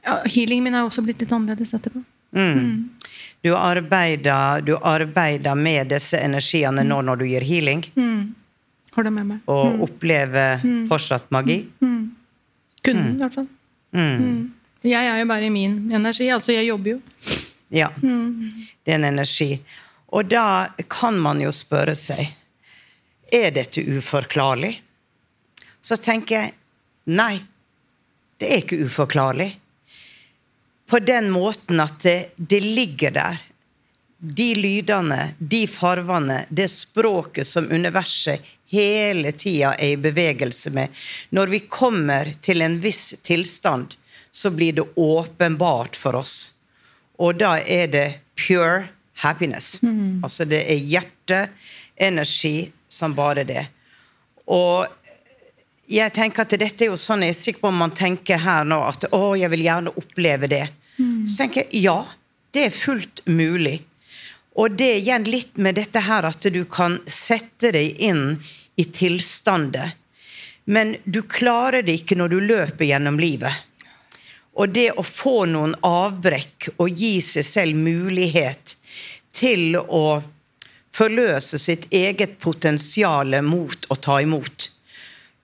ja, 0.05 0.17
Healingen 0.27 0.65
min 0.65 0.75
er 0.75 0.83
også 0.89 1.03
blitt 1.07 1.21
litt 1.23 1.31
annerledes 1.33 1.71
etterpå. 1.77 2.03
Mm. 2.35 2.89
Du 3.45 3.53
arbeider, 3.55 4.63
du 4.65 4.73
arbeider 4.79 5.55
med 5.59 5.89
disse 5.93 6.19
energiene 6.19 6.83
nå 6.87 7.01
når 7.05 7.19
du 7.19 7.25
gir 7.29 7.45
healing, 7.47 7.85
Mm. 7.95 8.35
Har 8.93 9.05
det 9.05 9.13
med 9.13 9.27
meg. 9.27 9.39
og 9.47 9.73
Mm. 9.75 9.81
opplever 9.83 10.61
Mm. 10.65 10.89
fortsatt 10.89 11.31
magi. 11.31 11.67
Mm. 11.81 12.11
Kunden, 12.83 13.07
Mm. 13.07 13.15
i 13.15 13.19
hvert 13.19 13.35
fall. 13.35 13.49
Jeg 14.83 15.07
er 15.07 15.21
jo 15.21 15.29
bare 15.31 15.47
i 15.47 15.55
min 15.55 15.77
energi. 15.95 16.29
Altså, 16.35 16.53
jeg 16.53 16.67
jobber 16.67 16.97
jo. 16.97 17.01
Ja. 17.73 17.89
Mm. 18.03 18.67
Det 18.83 18.93
er 18.93 18.99
en 18.99 19.11
energi. 19.13 19.51
Og 20.13 20.29
da 20.29 20.69
kan 20.91 21.19
man 21.19 21.41
jo 21.41 21.53
spørre 21.55 21.95
seg 21.97 22.27
Er 23.33 23.55
dette 23.55 23.81
uforklarlig? 23.81 24.75
Så 25.81 25.97
tenker 25.97 26.37
jeg 26.37 26.53
nei, 27.09 27.41
det 28.37 28.51
er 28.51 28.61
ikke 28.61 28.83
uforklarlig. 28.85 29.49
På 30.87 31.01
den 31.01 31.31
måten 31.33 31.81
at 31.81 32.03
det, 32.05 32.35
det 32.37 32.61
ligger 32.61 33.15
der. 33.17 33.41
De 34.19 34.51
lydene, 34.55 35.33
de 35.39 35.65
farvene, 35.67 36.43
det 36.51 36.69
språket 36.71 37.49
som 37.49 37.71
universet 37.73 38.45
hele 38.73 39.33
tida 39.33 39.73
er 39.75 39.97
i 39.97 40.01
bevegelse 40.01 40.71
med. 40.77 40.93
Når 41.31 41.55
vi 41.57 41.63
kommer 41.73 42.35
til 42.45 42.63
en 42.63 42.77
viss 42.85 43.15
tilstand, 43.25 43.97
så 44.33 44.51
blir 44.51 44.73
det 44.73 44.85
åpenbart 44.97 45.97
for 45.97 46.17
oss. 46.17 46.55
Og 47.21 47.37
da 47.39 47.59
er 47.61 47.87
det 47.93 48.07
pure 48.39 48.89
happiness. 49.23 49.77
Mm. 49.83 50.23
Altså 50.25 50.47
det 50.49 50.65
er 50.73 50.81
hjerteenergi 50.95 52.73
som 52.89 53.15
bare 53.15 53.45
det. 53.45 53.67
Og 54.51 54.89
jeg 55.93 56.13
tenker 56.17 56.47
at 56.47 56.57
dette 56.57 56.87
er 56.87 56.93
jo 56.93 56.99
sånn, 57.01 57.25
jeg 57.27 57.35
er 57.35 57.39
sikker 57.39 57.65
på 57.65 57.71
om 57.71 57.81
man 57.85 57.95
tenker 57.95 58.41
her 58.41 58.65
nå 58.67 58.81
at 58.89 59.07
å, 59.13 59.35
jeg 59.39 59.53
vil 59.53 59.67
gjerne 59.67 59.95
oppleve 60.01 60.49
det. 60.51 60.67
Mm. 60.97 61.29
Så 61.29 61.43
tenker 61.43 61.67
jeg 61.67 61.85
ja, 61.87 61.99
det 62.53 62.69
er 62.69 62.77
fullt 62.77 63.25
mulig. 63.29 63.83
Og 64.57 64.75
det 64.77 64.89
er 64.89 65.01
igjen 65.01 65.29
litt 65.29 65.57
med 65.57 65.79
dette 65.81 66.03
her 66.05 66.27
at 66.29 66.45
du 66.53 66.63
kan 66.69 66.99
sette 67.09 67.73
deg 67.73 68.01
inn 68.05 68.41
i 68.77 68.85
tilstander. 68.85 69.95
Men 70.65 70.97
du 71.05 71.23
klarer 71.27 71.83
det 71.83 72.03
ikke 72.03 72.19
når 72.19 72.33
du 72.33 72.41
løper 72.41 72.87
gjennom 72.87 73.19
livet. 73.21 73.53
Og 74.61 74.69
det 74.69 74.91
å 74.99 75.05
få 75.07 75.45
noen 75.49 75.75
avbrekk 75.87 76.75
og 76.77 76.91
gi 76.91 77.17
seg 77.25 77.47
selv 77.49 77.79
mulighet 77.81 78.77
til 79.33 79.79
å 79.81 80.21
forløse 80.93 81.57
sitt 81.59 81.87
eget 81.95 82.37
potensial 82.41 83.39
mot 83.47 83.89
å 83.89 83.97
ta 83.97 84.19
imot. 84.21 84.69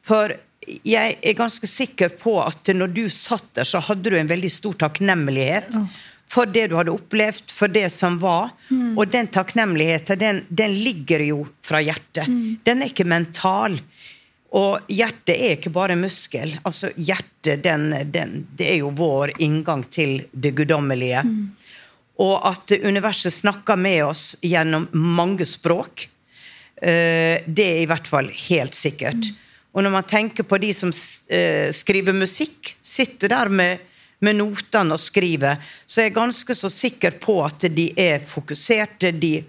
For 0.05 0.35
jeg 0.85 1.17
er 1.25 1.37
ganske 1.39 1.69
sikker 1.71 2.13
på 2.21 2.37
at 2.43 2.69
når 2.77 2.93
du 2.93 3.07
satt 3.13 3.49
der, 3.57 3.65
så 3.65 3.81
hadde 3.81 4.13
du 4.13 4.19
en 4.19 4.29
veldig 4.29 4.51
stor 4.53 4.77
takknemlighet 4.85 5.73
for 6.29 6.49
det 6.53 6.67
du 6.69 6.77
hadde 6.77 6.93
opplevd, 6.93 7.53
for 7.57 7.73
det 7.73 7.87
som 7.93 8.19
var. 8.21 8.53
Mm. 8.69 8.99
Og 8.99 9.09
den 9.09 9.31
takknemligheten, 9.33 10.21
den, 10.21 10.43
den 10.49 10.77
ligger 10.85 11.25
jo 11.25 11.39
fra 11.65 11.81
hjertet. 11.81 12.29
Mm. 12.29 12.59
Den 12.69 12.85
er 12.85 12.93
ikke 12.93 13.09
mental. 13.09 13.79
Og 14.57 14.87
hjertet 14.89 15.35
er 15.37 15.57
ikke 15.59 15.73
bare 15.75 15.93
en 15.93 16.05
muskel. 16.07 16.55
Altså 16.65 16.91
Hjertet 16.97 17.61
den, 17.65 17.91
den, 18.13 18.47
det 18.57 18.71
er 18.73 18.79
jo 18.81 18.93
vår 18.97 19.35
inngang 19.45 19.85
til 19.93 20.23
det 20.33 20.55
guddommelige. 20.57 21.25
Og 22.19 22.37
at 22.49 22.73
universet 22.81 23.35
snakker 23.35 23.79
med 23.79 24.07
oss 24.09 24.31
gjennom 24.43 24.89
mange 24.97 25.47
språk, 25.47 26.09
eh, 26.81 27.45
det 27.45 27.67
er 27.67 27.83
i 27.83 27.91
hvert 27.91 28.09
fall 28.09 28.33
helt 28.49 28.75
sikkert. 28.75 29.29
Og 29.77 29.85
når 29.85 29.95
man 29.95 30.09
tenker 30.09 30.49
på 30.49 30.59
de 30.59 30.73
som 30.75 30.91
eh, 30.91 31.69
skriver 31.77 32.17
musikk, 32.17 32.73
sitter 32.83 33.31
der 33.31 33.53
med, 33.53 33.85
med 34.25 34.41
notene 34.41 34.97
og 34.97 35.03
skriver, 35.03 35.61
så 35.87 36.01
er 36.01 36.09
jeg 36.09 36.17
ganske 36.17 36.57
så 36.57 36.71
sikker 36.73 37.21
på 37.23 37.37
at 37.45 37.69
de 37.77 37.91
er 38.01 38.25
fokuserte, 38.27 39.13
de 39.13 39.43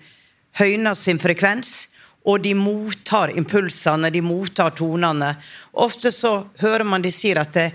høyner 0.59 0.93
sin 0.93 1.21
frekvens, 1.21 1.87
og 2.29 2.43
de 2.43 2.53
mottar 2.57 3.33
impulsene, 3.37 4.11
de 4.13 4.21
mottar 4.21 4.75
tonene. 4.77 5.33
Ofte 5.81 6.11
så 6.13 6.33
hører 6.61 6.85
man 6.85 7.01
de 7.01 7.11
sier 7.13 7.41
at 7.41 7.55
det, 7.57 7.69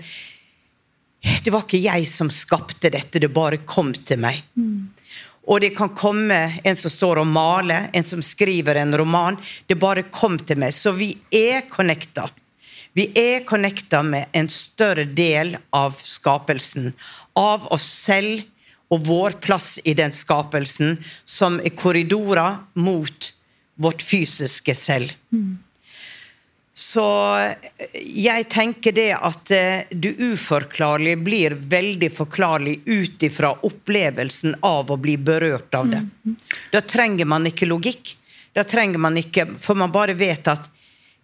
det 1.43 1.51
var 1.51 1.65
ikke 1.65 1.81
jeg 1.83 2.07
som 2.07 2.29
skapte 2.31 2.91
dette, 2.93 3.19
det 3.19 3.33
bare 3.33 3.63
kom 3.67 3.91
til 3.93 4.21
meg. 4.23 4.43
Og 5.45 5.61
det 5.61 5.75
kan 5.77 5.91
komme 5.93 6.37
en 6.63 6.77
som 6.77 6.89
står 6.89 7.21
og 7.21 7.29
maler, 7.29 7.89
en 7.93 8.05
som 8.05 8.23
skriver 8.25 8.79
en 8.81 8.95
roman. 8.97 9.37
Det 9.67 9.77
bare 9.77 10.07
kom 10.09 10.39
til 10.41 10.57
meg. 10.61 10.73
Så 10.73 10.95
vi 10.97 11.11
er 11.29 11.67
connecta. 11.69 12.25
Vi 12.97 13.09
er 13.19 13.43
connecta 13.45 14.01
med 14.03 14.31
en 14.33 14.49
større 14.49 15.05
del 15.05 15.57
av 15.75 15.99
skapelsen. 16.01 16.93
Av 17.37 17.67
oss 17.75 17.85
selv 17.85 18.41
og 18.93 19.05
vår 19.05 19.37
plass 19.43 19.77
i 19.83 19.93
den 19.97 20.13
skapelsen, 20.13 20.97
som 21.25 21.59
er 21.59 21.73
korridorer 21.77 22.61
mot 22.79 23.31
vårt 23.75 24.01
fysiske 24.01 24.75
selv. 24.75 25.13
Så 26.75 27.05
jeg 28.03 28.47
tenker 28.51 28.91
det 28.91 29.11
at 29.15 29.45
det 29.47 29.95
du 29.95 30.09
uforklarlig 30.33 31.13
blir 31.23 31.55
veldig 31.71 32.09
forklarlig 32.11 32.81
ut 32.85 33.23
ifra 33.23 33.53
opplevelsen 33.63 34.57
av 34.59 34.91
å 34.91 34.97
bli 34.99 35.15
berørt 35.15 35.75
av 35.79 35.87
det. 35.93 36.01
Da 36.73 36.81
trenger 36.83 37.31
man 37.31 37.47
ikke 37.47 37.69
logikk. 37.69 38.17
Da 38.55 38.63
trenger 38.63 38.99
man 39.03 39.17
ikke 39.19 39.49
For 39.59 39.75
man 39.75 39.91
bare 39.91 40.13
vet 40.15 40.47
at 40.47 40.69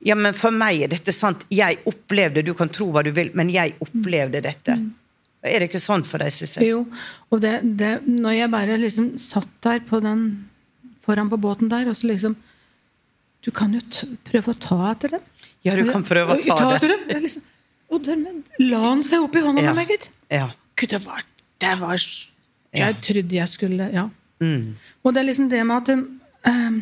ja, 0.03 0.15
men 0.17 0.33
for 0.33 0.55
meg 0.55 0.81
er 0.81 0.89
dette 0.91 1.13
sant. 1.13 1.43
Jeg 1.53 1.77
opplevde 1.85 2.41
Du 2.41 2.55
kan 2.57 2.71
tro 2.73 2.87
hva 2.91 3.03
du 3.05 3.11
vil, 3.13 3.29
men 3.37 3.51
jeg 3.53 3.75
opplevde 3.83 4.41
dette. 4.41 4.77
Er 5.41 5.61
det 5.61 5.71
ikke 5.71 5.81
sånn 5.81 6.03
for 6.05 6.21
deg, 6.21 6.33
Sissel? 6.33 6.65
Jo, 6.65 6.79
og 7.29 7.41
det, 7.41 7.59
det, 7.77 7.95
når 8.05 8.35
jeg 8.37 8.51
bare 8.53 8.77
liksom 8.81 9.11
satt 9.21 9.51
der 9.65 9.81
på 9.85 9.99
den, 10.03 10.25
foran 11.05 11.29
på 11.31 11.37
båten 11.41 11.69
der, 11.71 11.89
og 11.89 11.95
så 11.97 12.07
liksom 12.11 12.35
Du 13.43 13.49
kan 13.51 13.73
jo 13.73 13.79
prøve 14.29 14.53
å 14.53 14.59
ta 14.61 14.91
etter 14.91 15.09
dem. 15.15 15.21
Ja, 15.65 15.73
du 15.75 15.83
kan 15.91 16.03
prøve 16.05 16.35
å 16.35 16.41
ta, 16.43 16.55
ta 16.55 16.75
etter 16.75 16.91
dem. 16.93 17.23
Liksom, 17.23 17.41
og 17.89 18.03
dermed 18.05 18.43
la 18.61 18.79
han 18.83 19.01
seg 19.03 19.23
opp 19.25 19.35
i 19.35 19.41
hånda 19.41 19.61
Ja. 19.63 19.73
med 19.73 19.79
meg, 19.81 19.89
gitt. 19.95 20.09
Ja. 20.29 20.51
Gud, 20.77 20.89
det 20.93 20.99
var, 21.05 21.23
det 21.59 21.79
var 21.79 21.97
Jeg 22.73 23.01
trodde 23.01 23.33
jeg 23.35 23.49
skulle 23.49 23.89
Ja. 23.93 24.09
Mm. 24.39 24.75
Og 25.03 25.13
det 25.13 25.19
er 25.21 25.25
liksom 25.27 25.49
det 25.49 25.65
med 25.65 25.89
at 25.89 25.89
um, 26.47 26.77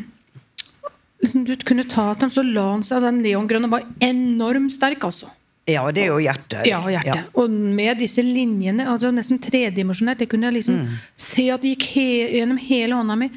liksom 1.22 1.46
Du 1.48 1.56
kunne 1.68 1.84
ta 1.88 2.12
etter 2.12 2.28
dem, 2.28 2.32
så 2.36 2.44
la 2.46 2.66
han 2.74 2.84
seg 2.84 3.02
Den 3.08 3.22
neongrønne 3.24 3.70
var 3.72 3.84
enormt 4.04 4.72
sterk, 4.76 5.04
altså. 5.08 5.32
Ja, 5.70 5.84
det 5.94 6.02
er 6.04 6.08
jo 6.12 6.18
hjertet. 6.24 6.66
Ja, 6.66 6.80
hjertet. 6.90 7.28
Og 7.38 7.50
med 7.52 8.00
disse 8.02 8.24
linjene, 8.26 8.88
det 8.98 9.06
var 9.06 9.14
nesten 9.14 9.38
tredimensjonert, 9.44 10.18
det 10.18 10.28
kunne 10.32 10.48
jeg 10.50 10.56
liksom 10.64 10.80
Mm. 10.82 10.96
se 11.16 11.50
at 11.54 11.62
det 11.62 11.76
gikk 11.78 11.84
he 11.94 12.06
gjennom 12.40 12.58
hele 12.58 12.96
hånda 12.98 13.16
mi. 13.20 13.30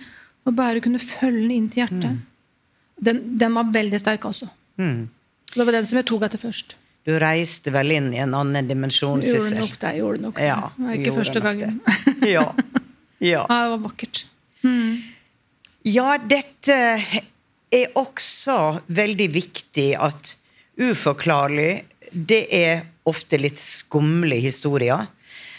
Og 0.46 0.54
bare 0.58 0.80
kunne 0.82 0.98
følge 1.02 1.42
den 1.44 1.50
inn 1.54 1.68
til 1.70 1.84
hjertet. 1.84 2.20
Den, 3.02 3.18
den 3.38 3.54
var 3.54 3.68
veldig 3.74 3.98
sterk, 4.02 4.24
også. 4.28 4.48
Mm. 4.80 5.08
Det 5.54 5.66
var 5.66 5.72
den 5.76 5.86
som 5.86 5.98
jeg 6.00 6.06
tok 6.08 6.24
etter 6.26 6.40
først. 6.40 6.76
Du 7.06 7.12
reiste 7.18 7.72
vel 7.74 7.90
inn 7.96 8.12
i 8.14 8.20
en 8.22 8.34
annen 8.38 8.68
dimensjon, 8.68 9.22
Sissel? 9.26 9.56
gjorde 9.56 9.60
nok 9.64 9.78
det. 9.82 9.92
gjorde 9.98 10.22
nok 10.22 10.36
det. 10.38 10.46
Ja, 10.46 10.58
det 10.76 10.86
var 10.86 10.98
ikke 11.00 11.14
første 11.16 11.42
gangen. 11.42 11.80
Ja. 12.26 12.44
ja. 13.32 13.42
Ja, 13.42 13.58
det 13.64 13.72
var 13.74 13.82
vakkert. 13.88 14.24
Ja, 15.82 16.12
dette 16.30 16.76
er 17.72 17.96
også 17.98 18.58
veldig 18.92 19.28
viktig 19.34 19.88
at 19.98 20.36
uforklarlig 20.78 21.84
Det 22.12 22.42
er 22.54 22.82
ofte 23.08 23.38
litt 23.40 23.58
skumle 23.58 24.36
historier. 24.42 25.06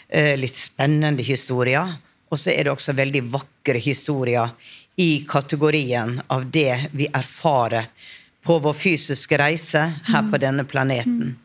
eh, 0.10 0.36
Litt 0.38 0.56
spennende 0.56 1.24
historier. 1.26 1.96
Og 2.34 2.40
så 2.42 2.50
er 2.54 2.66
det 2.66 2.74
også 2.74 2.96
veldig 2.98 3.28
vakre 3.30 3.78
historier 3.78 4.54
i 4.98 5.24
kategorien 5.30 6.18
av 6.34 6.48
det 6.50 6.90
vi 6.98 7.06
erfarer 7.14 7.92
på 8.44 8.58
vår 8.60 8.74
fysiske 8.74 9.38
reise 9.38 9.84
her 10.10 10.30
på 10.32 10.40
denne 10.42 10.66
planeten. 10.68 11.36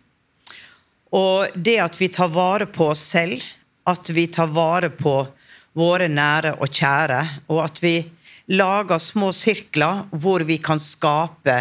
Og 1.14 1.52
det 1.54 1.78
at 1.84 1.96
vi 2.00 2.08
tar 2.12 2.32
vare 2.32 2.66
på 2.72 2.90
oss 2.92 3.04
selv, 3.14 3.44
at 3.88 4.10
vi 4.12 4.26
tar 4.32 4.50
vare 4.52 4.90
på 4.92 5.14
våre 5.78 6.08
nære 6.08 6.56
og 6.58 6.72
kjære, 6.72 7.20
og 7.52 7.62
at 7.64 7.82
vi 7.84 7.94
lager 8.48 9.00
små 9.00 9.30
sirkler 9.36 10.06
hvor 10.10 10.44
vi 10.48 10.58
kan 10.64 10.80
skape 10.80 11.56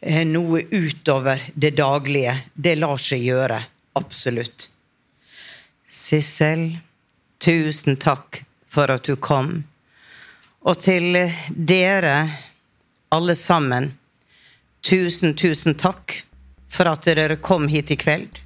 eh, 0.00 0.22
noe 0.26 0.62
utover 0.70 1.42
det 1.54 1.74
daglige, 1.78 2.38
det 2.54 2.78
lar 2.78 2.98
seg 3.02 3.26
gjøre. 3.26 3.60
Absolutt. 3.98 4.68
Sissel, 5.86 6.76
tusen 7.38 7.96
takk 7.96 8.42
for 8.68 8.90
at 8.92 9.04
du 9.04 9.16
kom. 9.16 9.64
Og 10.66 10.78
til 10.82 11.14
dere 11.48 12.16
alle 13.14 13.36
sammen, 13.38 13.92
tusen, 14.82 15.34
tusen 15.38 15.76
takk 15.78 16.22
for 16.68 16.90
at 16.90 17.06
dere 17.06 17.38
kom 17.40 17.68
hit 17.72 17.92
i 17.94 17.98
kveld 18.00 18.42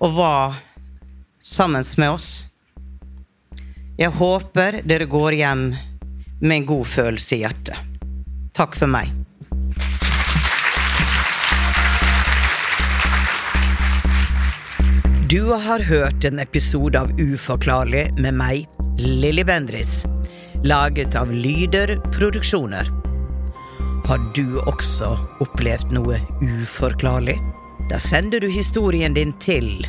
og 0.00 0.14
var 0.16 0.60
sammen 1.42 1.84
med 1.96 2.10
oss. 2.14 2.30
Jeg 4.00 4.16
håper 4.16 4.80
dere 4.88 5.04
går 5.10 5.36
hjem 5.42 5.64
med 6.40 6.56
en 6.56 6.66
god 6.66 6.86
følelse 6.88 7.36
i 7.36 7.42
hjertet. 7.42 7.76
Takk 8.56 8.78
for 8.80 8.88
meg. 8.88 9.19
Du 15.30 15.52
har 15.52 15.78
hørt 15.78 16.24
en 16.24 16.38
episode 16.38 17.00
av 17.00 17.20
Uforklarlig 17.20 18.18
med 18.18 18.34
meg, 18.34 18.68
Lilly 18.98 19.44
Bendris, 19.46 20.02
laget 20.66 21.14
av 21.14 21.30
Lyder 21.30 22.02
Produksjoner. 22.10 22.90
Har 24.08 24.18
du 24.34 24.58
også 24.64 25.18
opplevd 25.38 25.92
noe 25.94 26.18
uforklarlig? 26.42 27.38
Da 27.92 27.98
sender 28.02 28.40
du 28.42 28.48
historien 28.50 29.14
din 29.14 29.30
til 29.38 29.86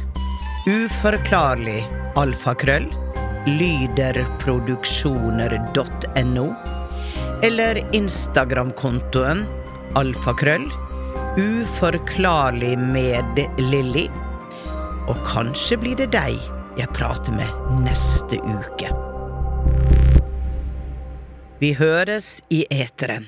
uforklarlig 0.70 1.90
alfakrøll 2.22 2.86
lyderproduksjoner.no 3.50 6.48
eller 7.50 7.82
Instagram-kontoen 7.98 9.42
alfakrøll 9.98 10.70
uforklarlig 11.42 12.78
med 12.78 13.50
Lilly. 13.58 14.06
Og 15.10 15.18
kanskje 15.26 15.80
blir 15.82 15.98
det 15.98 16.12
deg 16.14 16.38
jeg 16.78 16.94
prater 16.96 17.34
med 17.36 17.72
neste 17.86 18.38
uke. 18.44 18.92
Vi 21.62 21.74
høres 21.78 22.40
i 22.50 22.64
eteren. 22.74 23.28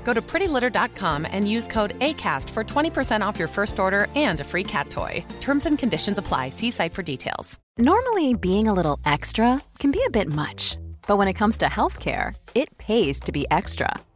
Go 0.03 0.13
to 0.13 0.21
prettylitter.com 0.21 1.25
and 1.31 1.49
use 1.49 1.67
code 1.67 1.97
ACAST 1.99 2.49
for 2.49 2.63
20% 2.63 3.25
off 3.25 3.39
your 3.39 3.47
first 3.47 3.79
order 3.79 4.07
and 4.15 4.39
a 4.41 4.43
free 4.43 4.63
cat 4.63 4.89
toy. 4.89 5.23
Terms 5.39 5.65
and 5.65 5.79
conditions 5.79 6.17
apply. 6.17 6.49
See 6.49 6.71
site 6.71 6.93
for 6.93 7.03
details. 7.03 7.57
Normally, 7.77 8.33
being 8.33 8.67
a 8.67 8.73
little 8.73 8.99
extra 9.05 9.61
can 9.79 9.91
be 9.91 10.03
a 10.05 10.09
bit 10.09 10.27
much, 10.27 10.77
but 11.07 11.17
when 11.17 11.29
it 11.29 11.33
comes 11.33 11.57
to 11.59 11.67
healthcare, 11.67 12.35
it 12.53 12.77
pays 12.77 13.19
to 13.21 13.31
be 13.31 13.45
extra. 13.49 13.95